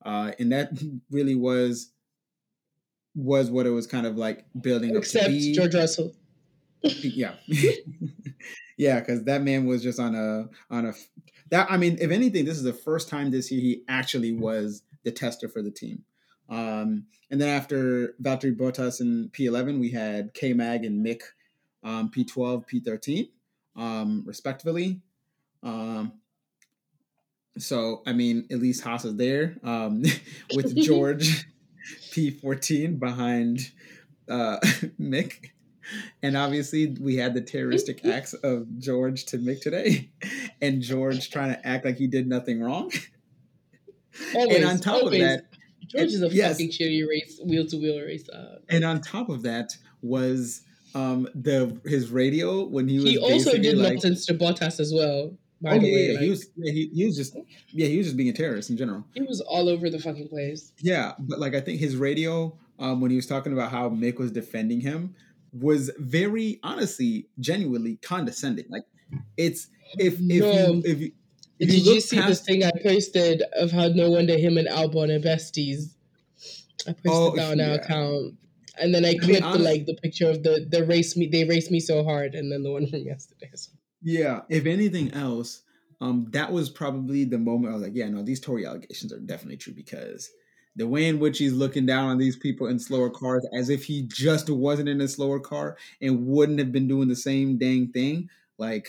[0.06, 0.72] uh, and that
[1.12, 1.92] really was
[3.14, 5.32] was what it was kind of like building Except up.
[5.32, 6.16] Except George Russell.
[6.82, 7.34] yeah,
[8.78, 10.94] yeah, because that man was just on a on a
[11.50, 14.82] that I mean, if anything, this is the first time this year he actually was
[15.04, 16.04] the tester for the team.
[16.52, 21.22] Um, and then after Valtteri Bottas in P11, we had K Mag and Mick
[21.84, 23.30] um, P12, P13,
[23.76, 25.02] um, respectively.
[25.64, 26.14] Um,
[27.58, 30.04] so I mean, at least Haas is there um,
[30.56, 31.48] with George
[32.12, 33.72] P14 behind
[34.30, 34.58] uh,
[35.00, 35.52] Mick.
[36.22, 40.12] And obviously, we had the terroristic acts of George to Mick today,
[40.62, 42.92] and George trying to act like he did nothing wrong.
[44.36, 45.22] Always, and on top always.
[45.22, 45.51] of that,
[45.92, 46.54] George is a yes.
[46.54, 48.60] fucking shitty race, wheel to wheel racer.
[48.70, 50.62] And on top of that was
[50.94, 53.10] um the his radio when he was.
[53.10, 55.36] He also did like, nonsense to Bottas as well.
[55.62, 56.14] By oh, the yeah, way, yeah.
[56.14, 57.38] Like, he was yeah, he, he was just
[57.72, 59.06] yeah he was just being a terrorist in general.
[59.14, 60.74] He was all over the fucking place.
[60.80, 64.18] Yeah, but like I think his radio um when he was talking about how Mick
[64.18, 65.16] was defending him
[65.54, 68.66] was very honestly genuinely condescending.
[68.70, 68.84] Like
[69.38, 69.68] it's
[69.98, 70.52] if if no.
[70.52, 71.12] you if you
[71.68, 72.46] Did you, you see past...
[72.46, 75.94] the thing I posted of how no wonder him and Albon are besties?
[76.88, 77.70] I posted oh, that on yeah.
[77.70, 78.36] our account.
[78.80, 81.28] And then I clipped I mean, the, like the picture of the the race me
[81.28, 83.52] they raced me so hard and then the one from yesterday.
[83.54, 83.72] So.
[84.02, 85.62] Yeah, if anything else,
[86.00, 89.20] um, that was probably the moment I was like, yeah, no, these Tory allegations are
[89.20, 90.32] definitely true because
[90.76, 93.84] the way in which he's looking down on these people in slower cars as if
[93.84, 97.90] he just wasn't in a slower car and wouldn't have been doing the same dang
[97.90, 98.30] thing.
[98.58, 98.88] Like,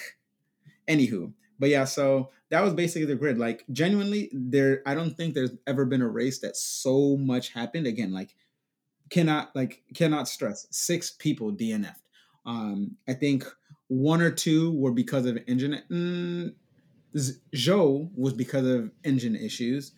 [0.89, 3.39] anywho, but yeah, so that was basically the grid.
[3.39, 7.87] Like, genuinely, there, I don't think there's ever been a race that so much happened.
[7.87, 8.35] Again, like,
[9.09, 11.97] cannot like cannot stress six people DNF'd.
[12.45, 13.45] Um, I think
[13.89, 15.83] one or two were because of engine.
[15.91, 16.55] Mm,
[17.55, 19.93] Zhou was because of engine issues.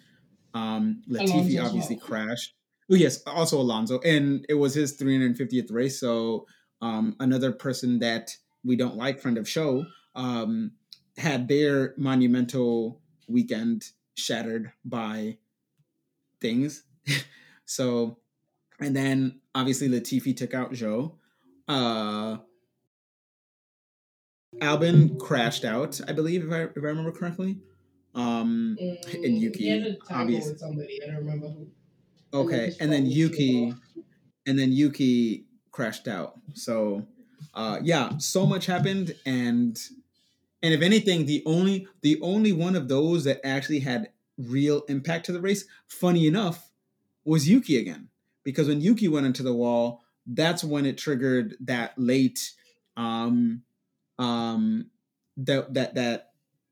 [0.54, 2.54] Um, Latifi Alonso obviously crashed.
[2.90, 5.98] Oh yes, also Alonso, and it was his 350th race.
[5.98, 6.46] So
[6.80, 8.30] um, another person that
[8.64, 9.84] we don't like, friend of show,
[10.14, 10.70] um,
[11.16, 15.38] had their monumental weekend shattered by
[16.40, 16.84] things.
[17.64, 18.18] so,
[18.80, 21.14] and then obviously Latifi took out Zhou.
[21.68, 22.38] Uh,
[24.60, 27.58] Albon crashed out, I believe, if I, if I remember correctly.
[28.14, 30.56] Um, mm, and Yuki, obviously.
[30.56, 31.66] somebody, I don't remember who.
[32.32, 33.74] Okay, and then Yuki,
[34.46, 36.34] and then Yuki crashed out.
[36.54, 37.06] So,
[37.54, 39.80] uh, yeah, so much happened, and
[40.64, 44.08] and if anything, the only the only one of those that actually had
[44.38, 46.70] real impact to the race, funny enough,
[47.22, 48.08] was Yuki again.
[48.44, 52.50] Because when Yuki went into the wall, that's when it triggered that late
[52.96, 53.62] um
[54.18, 54.86] um,
[55.36, 56.30] that that that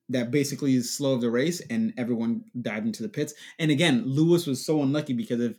[0.08, 3.34] that basically slowed the race and everyone dived into the pits.
[3.58, 5.56] And again, Lewis was so unlucky because if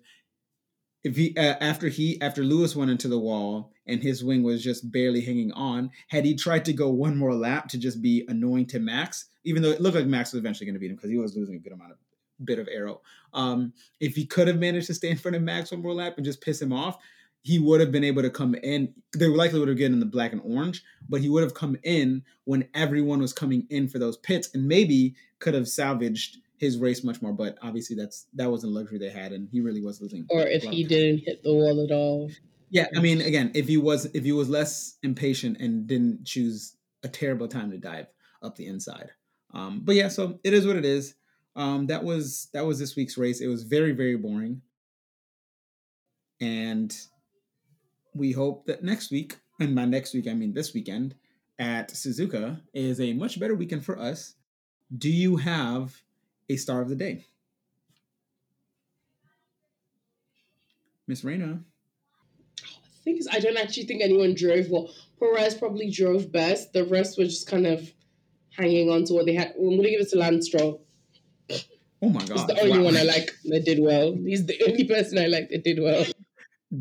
[1.04, 4.64] if he uh, after he after Lewis went into the wall and his wing was
[4.64, 8.26] just barely hanging on, had he tried to go one more lap to just be
[8.28, 10.96] annoying to Max, even though it looked like Max was eventually going to beat him
[10.96, 11.98] because he was losing a good amount of
[12.44, 13.02] bit of aero.
[13.34, 16.14] Um, if he could have managed to stay in front of Max one more lap
[16.18, 16.98] and just piss him off,
[17.42, 18.94] he would have been able to come in.
[19.18, 21.78] They likely would have gotten in the black and orange, but he would have come
[21.84, 26.78] in when everyone was coming in for those pits, and maybe could have salvaged his
[26.78, 27.34] race much more.
[27.34, 30.26] But obviously, that's that wasn't a luxury they had, and he really was losing.
[30.30, 32.32] Or if he didn't hit the wall at all.
[32.70, 36.76] Yeah, I mean, again, if he was if he was less impatient and didn't choose
[37.04, 38.08] a terrible time to dive
[38.42, 39.12] up the inside.
[39.54, 41.16] Um, but yeah, so it is what it is.
[41.56, 43.42] Um, that was that was this week's race.
[43.42, 44.62] It was very very boring,
[46.42, 46.96] and
[48.16, 51.16] we hope that next week, and by next week I mean this weekend,
[51.60, 54.34] at Suzuka is a much better weekend for us.
[54.96, 56.02] Do you have
[56.50, 57.26] a star of the day?
[61.08, 61.60] Miss Reina.
[62.58, 64.90] The thing is, I don't actually think anyone drove well.
[65.20, 66.74] Perez probably drove best.
[66.74, 67.92] The rest were just kind of
[68.52, 69.54] hanging on to what they had.
[69.58, 70.86] I'm going to give it to Lance Stroll.
[72.02, 72.38] Oh my god!
[72.38, 72.86] He's the only wow.
[72.86, 74.14] one I like that did well.
[74.14, 76.06] He's the only person I like that did well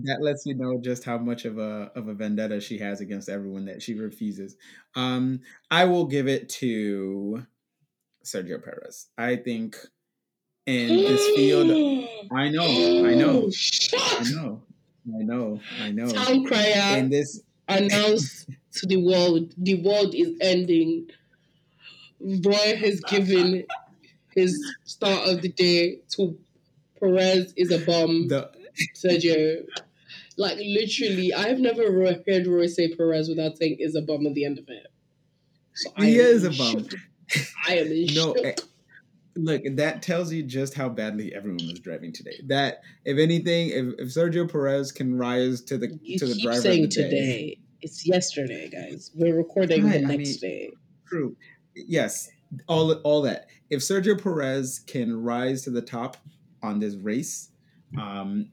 [0.05, 3.29] that lets you know just how much of a of a vendetta she has against
[3.29, 4.57] everyone that she refuses.
[4.97, 5.41] Um,
[5.71, 7.47] I will give it to
[8.25, 9.09] Sergio Perez.
[9.19, 9.77] I think
[10.67, 11.71] in this field,
[12.33, 13.51] I know, I know,
[13.95, 14.63] I know,
[15.15, 16.09] I know, I know.
[16.09, 21.09] Town crier in this announce to the world, the world is ending.
[22.21, 23.65] Roy has given
[24.35, 26.39] his start of the day to
[27.01, 28.29] Perez is a bomb.
[28.29, 28.51] The,
[28.95, 29.67] Sergio.
[30.39, 34.45] Like literally, I've never heard Roy say Perez without saying is a bum at the
[34.45, 34.87] end of it.
[35.75, 36.87] So he is a bum.
[37.69, 38.33] I am no.
[38.33, 38.55] Eh,
[39.37, 42.41] look, that tells you just how badly everyone was driving today.
[42.47, 46.61] That if anything, if, if Sergio Perez can rise to the you to the driver
[46.61, 49.11] saying the today, it's yesterday, guys.
[49.15, 50.71] We're recording right, the next mean, day.
[51.07, 51.37] True.
[51.75, 52.31] Yes,
[52.67, 53.47] all all that.
[53.71, 56.17] If Sergio Perez can rise to the top
[56.63, 57.51] on this race,
[57.99, 58.51] um,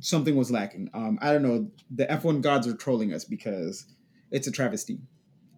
[0.00, 0.90] something was lacking.
[0.94, 1.70] Um, I don't know.
[1.90, 3.86] The F1 gods are trolling us because
[4.30, 4.98] it's a travesty.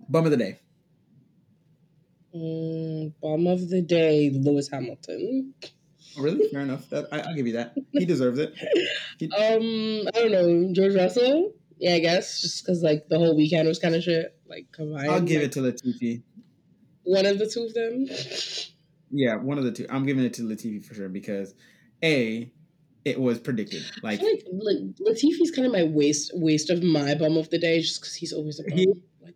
[0.08, 0.60] Bum of the day.
[2.34, 5.54] Mm, bum of the day, Lewis Hamilton.
[6.16, 6.48] Oh, really?
[6.48, 6.88] Fair enough.
[6.90, 7.74] That, I, will give you that.
[7.92, 8.54] He deserves it.
[9.18, 9.26] He...
[9.26, 10.72] um, I don't know.
[10.72, 11.52] George Russell.
[11.78, 14.36] Yeah, I guess just because like the whole weekend was kind of shit.
[14.46, 15.10] Like combined.
[15.10, 16.22] I'll give like, it to Latifi.
[17.04, 18.06] One of the two of them.
[19.10, 19.86] Yeah, one of the two.
[19.90, 21.54] I'm giving it to Latifi for sure because,
[22.02, 22.50] a,
[23.04, 23.84] it was predicted.
[24.02, 27.80] Like, like, like Latifi's kind of my waste waste of my bum of the day,
[27.80, 28.78] just because he's always a bum.
[28.78, 28.86] He,
[29.20, 29.34] like,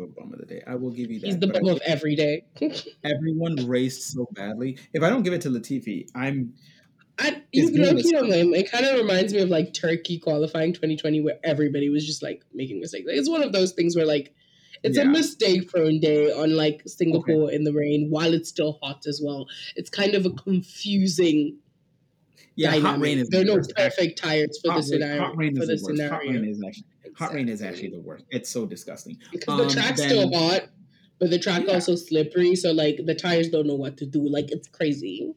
[0.00, 0.62] a bum of the day.
[0.66, 1.26] I will give you that.
[1.26, 2.44] He's the bum of every day.
[3.04, 4.78] everyone raced so badly.
[4.92, 6.54] If I don't give it to Latifi, I'm.
[7.18, 11.88] I, you know, It kind of reminds me of like Turkey qualifying 2020, where everybody
[11.88, 13.06] was just like making mistakes.
[13.06, 14.34] Like, it's one of those things where like
[14.82, 15.04] it's yeah.
[15.04, 17.54] a mistake prone day on like Singapore okay.
[17.54, 19.46] in the rain while it's still hot as well.
[19.76, 21.58] It's kind of a confusing
[22.56, 22.90] yeah, dynamic.
[22.90, 25.22] hot rain is there are no perfect tires for hot the scenario.
[25.22, 26.10] Hot rain is the, the scenario.
[26.12, 27.26] Hot rain is actually exactly.
[27.26, 28.24] hot rain is actually the worst.
[28.30, 30.62] It's so disgusting because um, the track's then, still hot,
[31.18, 31.74] but the track yeah.
[31.74, 32.56] also slippery.
[32.56, 34.28] So like the tires don't know what to do.
[34.28, 35.34] Like it's crazy.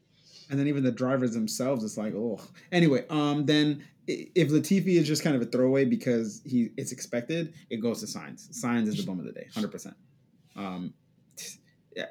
[0.49, 2.39] And then even the drivers themselves, it's like oh.
[2.71, 7.53] Anyway, um, then if Latifi is just kind of a throwaway because he it's expected,
[7.69, 8.49] it goes to Sainz.
[8.49, 9.95] Sainz is the bum of the day, hundred percent.
[10.55, 10.93] Um,
[11.95, 12.05] yeah,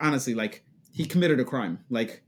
[0.00, 1.84] honestly, like he committed a crime.
[1.90, 2.22] Like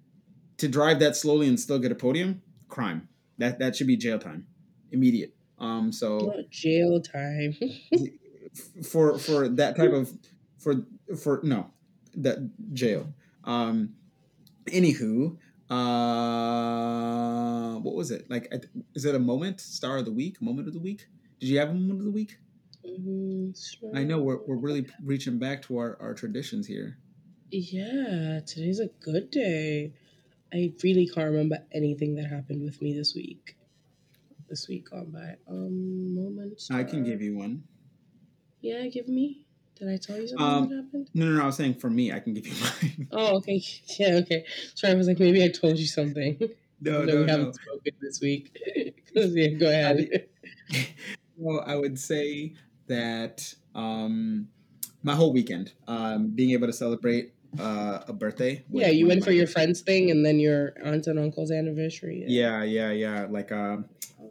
[0.58, 3.08] to drive that slowly and still get a podium, crime.
[3.38, 4.46] That that should be jail time,
[4.90, 5.34] immediate.
[5.62, 7.54] Um, so jail time
[8.84, 10.12] for for that type of
[10.58, 10.84] for
[11.16, 11.70] for no
[12.16, 12.38] that
[12.74, 13.14] jail.
[13.44, 13.94] Um,
[14.66, 15.36] anywho,
[15.70, 18.52] uh, what was it like?
[18.94, 20.42] Is it a moment star of the week?
[20.42, 21.06] Moment of the week?
[21.38, 22.38] Did you have a moment of the week?
[22.84, 23.96] Mm-hmm, sure.
[23.96, 26.98] I know we're we're really reaching back to our our traditions here.
[27.52, 29.92] Yeah, today's a good day.
[30.52, 33.56] I really can't remember anything that happened with me this week.
[34.52, 35.36] This week gone by.
[35.48, 36.70] Um, moments.
[36.70, 37.62] I can give you one.
[38.60, 39.46] Yeah, give me.
[39.76, 41.08] Did I tell you something um, that happened?
[41.14, 41.42] No, no, no.
[41.44, 43.08] I was saying for me, I can give you mine.
[43.12, 43.62] oh, okay.
[43.98, 44.44] Yeah, okay.
[44.74, 46.38] Sorry, I was like, maybe I told you something.
[46.82, 47.52] No, no, no we haven't no.
[47.52, 48.58] spoken this week.
[49.14, 50.26] yeah, go ahead.
[50.74, 50.88] I,
[51.36, 52.54] well, I would say
[52.88, 54.48] that um,
[55.04, 58.64] my whole weekend, um, being able to celebrate uh, a birthday.
[58.70, 62.24] Yeah, you went for your friend's thing and then your aunt and uncle's anniversary.
[62.26, 63.20] Yeah, yeah, yeah.
[63.20, 63.26] yeah.
[63.30, 63.76] Like uh,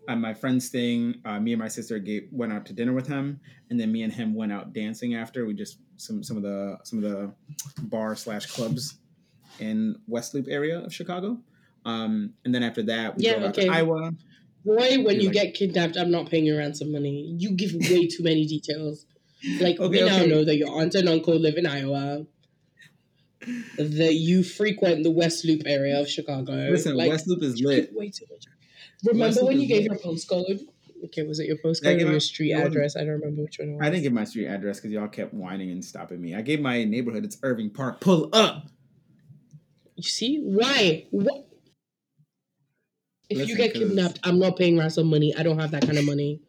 [0.08, 3.08] at my friend's thing, uh, me and my sister gave, went out to dinner with
[3.08, 3.40] him,
[3.70, 5.46] and then me and him went out dancing after.
[5.46, 7.34] We just some some of the some of the
[7.84, 8.96] bar slash clubs
[9.60, 11.38] in West Loop area of Chicago.
[11.86, 13.68] Um, and then after that, we yeah, drove okay.
[13.68, 14.12] out to Iowa.
[14.64, 17.36] Roy, when you like, get kidnapped, I'm not paying your ransom money.
[17.38, 19.06] You give way too many details.
[19.60, 20.20] Like okay, we okay.
[20.20, 22.26] now know that your aunt and uncle live in Iowa
[23.78, 26.54] that you frequent the West Loop area of Chicago.
[26.70, 27.92] Listen, like, West Loop is lit.
[27.94, 28.46] Way too much.
[29.06, 30.04] Remember when you gave lit.
[30.04, 30.62] your postcode?
[31.06, 32.96] Okay, was it your postcode or your street address?
[32.96, 33.82] I don't remember which one it was.
[33.82, 36.36] I didn't give my street address because y'all kept whining and stopping me.
[36.36, 37.26] I gave my neighborhood.
[37.26, 38.02] It's Irving Park.
[38.02, 38.68] Pull up.
[39.96, 41.08] You see why?
[41.12, 41.48] What?
[43.30, 45.34] If Listen, you get kidnapped, I'm not paying ransom money.
[45.36, 46.42] I don't have that kind of money.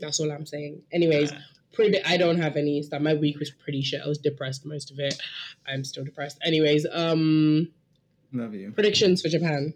[0.00, 0.82] That's all I'm saying.
[0.92, 1.32] Anyways,
[1.72, 3.00] pretty I don't have any stuff.
[3.00, 4.00] My week was pretty shit.
[4.04, 5.14] I was depressed most of it.
[5.66, 6.38] I'm still depressed.
[6.44, 7.68] Anyways, um
[8.32, 8.72] love you.
[8.72, 9.74] Predictions for Japan.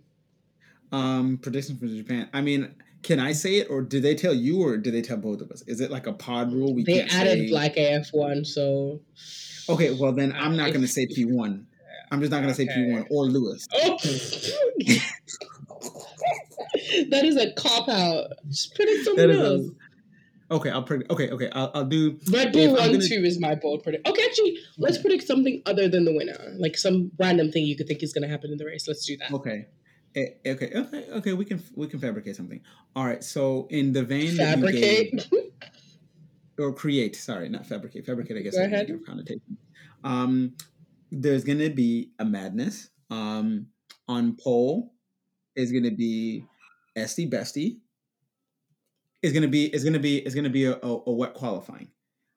[0.93, 2.29] Um predictions for Japan.
[2.33, 5.17] I mean, can I say it or did they tell you or did they tell
[5.17, 5.63] both of us?
[5.67, 6.75] Is it like a pod rule?
[6.75, 7.49] We they added say...
[7.49, 9.01] Black AF one, so
[9.69, 11.67] Okay, well then I'm not gonna say P one.
[12.11, 12.67] I'm just not gonna okay.
[12.67, 13.67] say P one or Lewis.
[13.75, 13.99] Oh.
[17.11, 18.33] that is a cop out.
[18.49, 19.67] Just predict something else.
[19.67, 19.71] A,
[20.51, 21.11] Okay, I'll predict.
[21.11, 22.19] Okay, okay, I'll, I'll do.
[22.33, 23.07] Red Bull one gonna...
[23.07, 24.09] two is my bold predict.
[24.09, 27.87] Okay, actually, let's predict something other than the winner, like some random thing you could
[27.87, 28.89] think is going to happen in the race.
[28.89, 29.31] Let's do that.
[29.31, 29.67] Okay.
[30.47, 31.33] Okay, okay, okay.
[31.33, 32.61] We can we can fabricate something.
[32.97, 33.23] All right.
[33.23, 35.43] So in the vein fabricate gave,
[36.59, 37.17] or create.
[37.17, 38.07] Sorry, not fabricate.
[38.07, 38.37] Fabricate.
[38.37, 38.57] I guess.
[38.57, 38.91] Go ahead.
[39.07, 39.59] Connotation.
[40.05, 40.55] Um,
[41.11, 42.91] there's going to be a madness.
[43.11, 43.67] Um,
[44.07, 44.93] on pole
[45.57, 46.45] is going to be
[46.97, 47.79] Esty Bestie
[49.23, 51.13] is going to be is going to be is going to be a, a, a,
[51.13, 51.89] wet qualifying.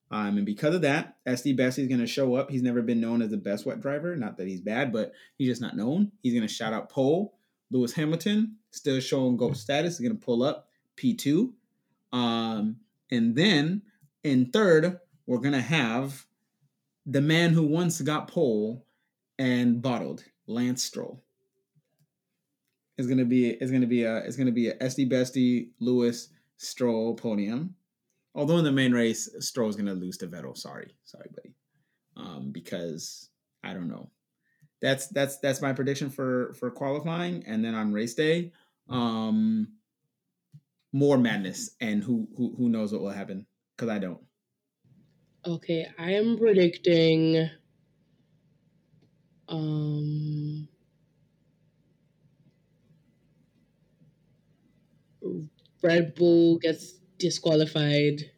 [0.09, 2.51] Um, and because of that, Esty Bestie is going to show up.
[2.51, 4.15] He's never been known as the best wet driver.
[4.15, 6.11] Not that he's bad, but he's just not known.
[6.21, 7.37] He's going to shout out pole.
[7.71, 9.97] Lewis Hamilton still showing GOAT status.
[9.97, 11.51] He's going to pull up P2.
[12.13, 12.77] Um,
[13.09, 13.81] and then
[14.23, 16.25] in third, we're going to have
[17.05, 18.85] the man who once got pole
[19.39, 21.23] and bottled, Lance Stroll.
[22.97, 27.15] Going to be going to be a going to be a Esty Bestie Lewis Stroll
[27.15, 27.73] podium.
[28.33, 30.57] Although in the main race, Stroll's gonna lose to Vettel.
[30.57, 31.53] Sorry, sorry, buddy.
[32.15, 33.29] Um, because
[33.63, 34.09] I don't know.
[34.81, 38.51] That's that's that's my prediction for for qualifying, and then on race day,
[38.89, 39.67] um,
[40.91, 43.45] more madness, and who who who knows what will happen?
[43.77, 44.21] Because I don't.
[45.45, 47.49] Okay, I am predicting.
[49.47, 50.67] Um.
[55.83, 58.31] Red Bull gets disqualified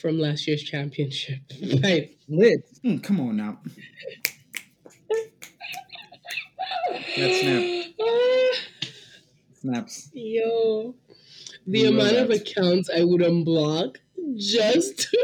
[0.00, 1.40] from last year's championship.
[1.82, 2.16] right.
[2.28, 2.60] Lit.
[2.84, 3.58] Mm, come on now.
[7.16, 7.94] That snap.
[8.00, 8.50] Ah.
[9.60, 10.10] Snaps.
[10.12, 10.94] Yo,
[11.66, 13.96] the amount of accounts I would unblock
[14.36, 15.14] just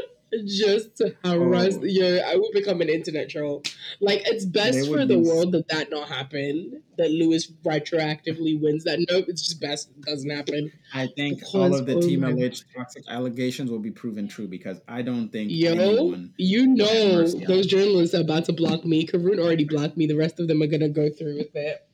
[0.45, 1.85] just to harass oh.
[1.85, 3.63] your I will become an internet troll.
[4.01, 6.83] Like it's best for the world that that not happen.
[6.99, 9.05] That Lewis retroactively wins that.
[9.11, 10.73] Nope, it's just best it doesn't happen.
[10.95, 14.81] I think because, all of the Team LH toxic allegations will be proven true because
[14.89, 19.07] I don't think yo you know those journalists are about to block me.
[19.07, 20.07] Karun already blocked me.
[20.07, 21.87] The rest of them are gonna go through with it.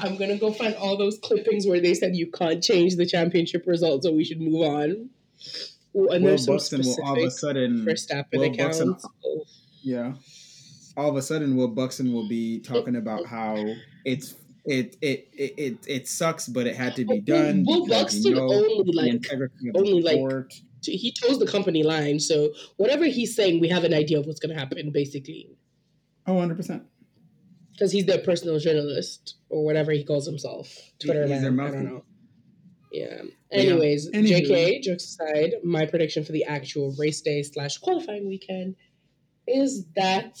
[0.00, 3.64] I'm gonna go find all those clippings where they said you can't change the championship
[3.66, 5.10] results, so we should move on.
[5.96, 8.96] Ooh, and Will Buxton will all of a sudden Will Buxton,
[9.82, 10.14] yeah,
[10.96, 13.62] all of a sudden Will Buxton will be talking about how
[14.04, 14.34] it's
[14.64, 17.64] it it it it, it sucks, but it had to be done.
[17.66, 19.22] Will Buxton you know, only like
[19.74, 20.52] only like
[20.84, 24.40] he chose the company line, so whatever he's saying, we have an idea of what's
[24.40, 25.56] going to happen, basically.
[26.26, 26.82] Oh, 100 percent.
[27.72, 30.68] Because he's their personal journalist or whatever he calls himself.
[30.98, 31.60] Twitter he's man.
[31.60, 32.04] I don't know.
[32.92, 33.22] Yeah.
[33.50, 34.20] Anyways, yeah.
[34.20, 38.76] JK, jokes aside, my prediction for the actual race day slash qualifying weekend
[39.46, 40.38] is that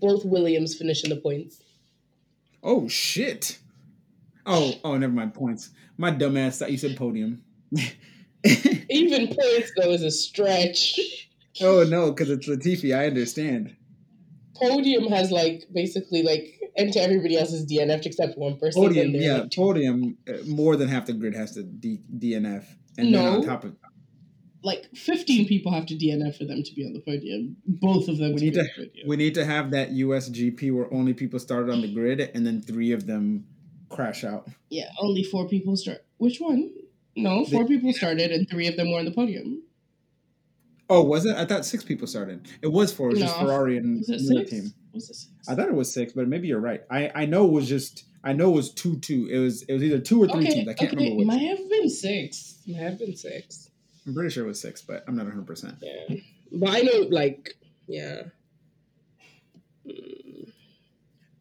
[0.00, 1.62] both Williams finish in the points.
[2.62, 3.58] Oh shit.
[4.44, 5.70] Oh, oh, never mind points.
[5.96, 7.42] My dumbass thought you said podium.
[8.44, 11.00] Even points though is a stretch.
[11.62, 12.96] Oh no, because it's Latifi.
[12.96, 13.74] I understand.
[14.54, 18.82] Podium has like basically like and to everybody else's DNF except one person.
[18.82, 20.16] Podium, yeah, like, podium.
[20.28, 22.64] Uh, more than half the grid has to D- DNF,
[22.98, 23.76] and no, then on top of
[24.62, 27.56] like fifteen people have to DNF for them to be on the podium.
[27.66, 28.34] Both of them.
[28.34, 28.66] We need to.
[29.06, 32.60] We need to have that USGP where only people started on the grid, and then
[32.62, 33.46] three of them
[33.88, 34.48] crash out.
[34.70, 36.04] Yeah, only four people start.
[36.18, 36.70] Which one?
[37.14, 39.62] No, four the, people started, and three of them were on the podium.
[40.88, 41.36] Oh, was it?
[41.36, 42.46] I thought six people started.
[42.62, 43.08] It was four.
[43.08, 43.26] It was no.
[43.26, 44.72] just Ferrari and the team.
[44.92, 45.48] Was it six?
[45.48, 46.82] I thought it was six, but maybe you're right.
[46.90, 49.28] I, I know it was just I know it was two two.
[49.30, 50.68] It was it was either two or three okay, teams.
[50.68, 51.24] I can't okay, remember which.
[51.24, 52.58] It might have been six.
[52.66, 53.70] Might have been six.
[54.06, 55.46] I'm pretty sure it was six, but I'm not 100.
[55.46, 56.16] percent Yeah,
[56.52, 58.22] but I know like yeah.
[59.86, 60.52] Mm.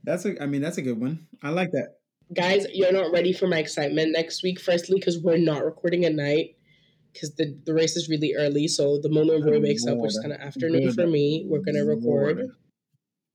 [0.04, 0.42] That's a.
[0.42, 1.28] I mean, that's a good one.
[1.44, 1.98] I like that.
[2.34, 4.60] Guys, you're not ready for my excitement next week.
[4.60, 6.56] Firstly, because we're not recording at night
[7.14, 8.68] because the, the race is really early.
[8.68, 11.86] So the moment Roy wakes up, which is kind of afternoon for me, we're gonna
[11.86, 12.52] record.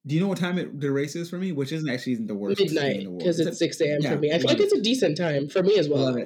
[0.06, 1.52] Do you know what time it, the race is for me?
[1.52, 2.60] Which isn't actually the worst.
[2.60, 3.98] Midnight, because it's six a.m.
[4.00, 4.32] Yeah, for me.
[4.32, 4.64] I feel like it.
[4.64, 6.16] it's a decent time for me as well.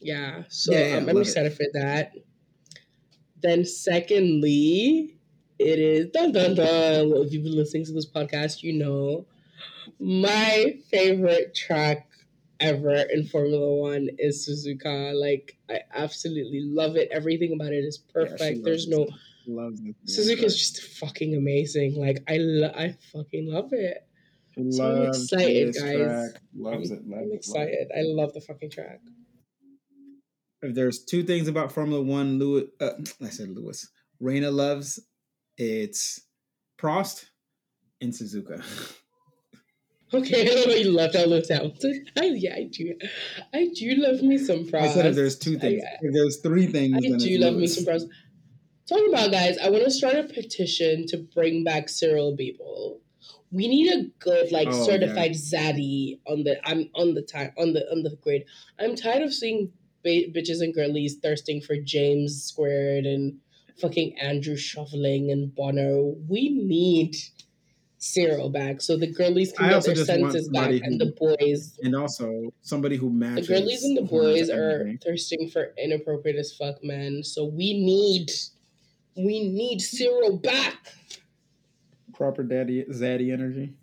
[0.00, 1.56] Yeah, so yeah, yeah, um, I'm excited it.
[1.56, 2.12] for that.
[3.42, 5.16] Then, secondly,
[5.58, 7.12] it is dun dun dun.
[7.16, 9.26] If you've been listening to this podcast, you know
[9.98, 12.08] my favorite track
[12.60, 15.14] ever in Formula One is Suzuka.
[15.14, 17.08] Like I absolutely love it.
[17.10, 18.64] Everything about it is perfect.
[18.64, 19.08] There's no
[19.58, 19.96] it.
[20.06, 21.96] Suzuka is just fucking amazing.
[21.96, 24.06] Like I, lo- I fucking love it.
[24.70, 25.96] So I'm excited, guys.
[25.96, 26.42] Track.
[26.54, 27.08] Loves I'm, it.
[27.08, 27.88] Love I'm excited.
[27.90, 27.92] It.
[27.96, 29.00] I love the fucking track.
[30.62, 32.90] If there's two things about Formula One, Lewis, uh,
[33.22, 33.88] I said Lewis,
[34.20, 35.00] Reina loves,
[35.56, 36.20] it's
[36.78, 37.26] Prost
[38.00, 38.62] and Suzuka.
[40.12, 42.04] Okay, I don't know you left out Lewis Hamilton.
[42.18, 42.96] I, yeah, I do.
[43.54, 44.80] I do love me some Prost.
[44.80, 45.84] I said if there's two things.
[45.84, 47.78] I, if there's three things, I do love Lewis.
[47.78, 48.08] me some Prost.
[48.90, 52.98] Talking about guys, I want to start a petition to bring back Cyril Abiteboul.
[53.52, 55.72] We need a good like oh, certified yeah.
[55.72, 58.46] zaddy on the I'm on the time on the on the grid.
[58.80, 59.70] I'm tired of seeing
[60.02, 63.38] ba- bitches and girlies thirsting for James squared and
[63.80, 66.16] fucking Andrew Shovlin and Bono.
[66.28, 67.14] We need
[67.98, 71.78] Cyril back so the girlies can I get their senses back who, and the boys
[71.80, 73.46] and also somebody who matches.
[73.46, 77.22] The girlies and the boys are thirsting for inappropriate as fuck men.
[77.22, 78.32] So we need
[79.16, 80.94] we need Cyril back.
[82.14, 83.74] Proper daddy zaddy energy.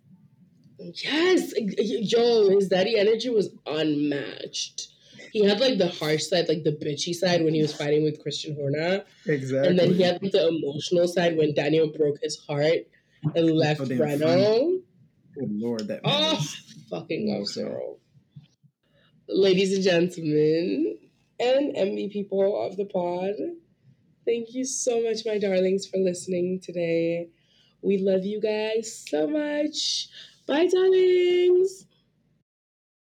[0.80, 4.90] Yes, yo, his daddy energy was unmatched.
[5.32, 8.22] He had like the harsh side, like the bitchy side when he was fighting with
[8.22, 9.04] Christian Horner.
[9.26, 9.70] Exactly.
[9.70, 12.88] And then he had like, the emotional side when Daniel broke his heart
[13.24, 14.82] and oh, left oh, Renault.
[15.34, 16.44] Good lord, that oh,
[16.90, 18.00] fucking love Cyril.
[19.28, 20.98] Ladies and gentlemen,
[21.40, 23.34] and MB people of the pod.
[24.28, 27.30] Thank you so much, my darlings, for listening today.
[27.82, 30.10] We love you guys so much.
[30.48, 31.68] Bye, darling.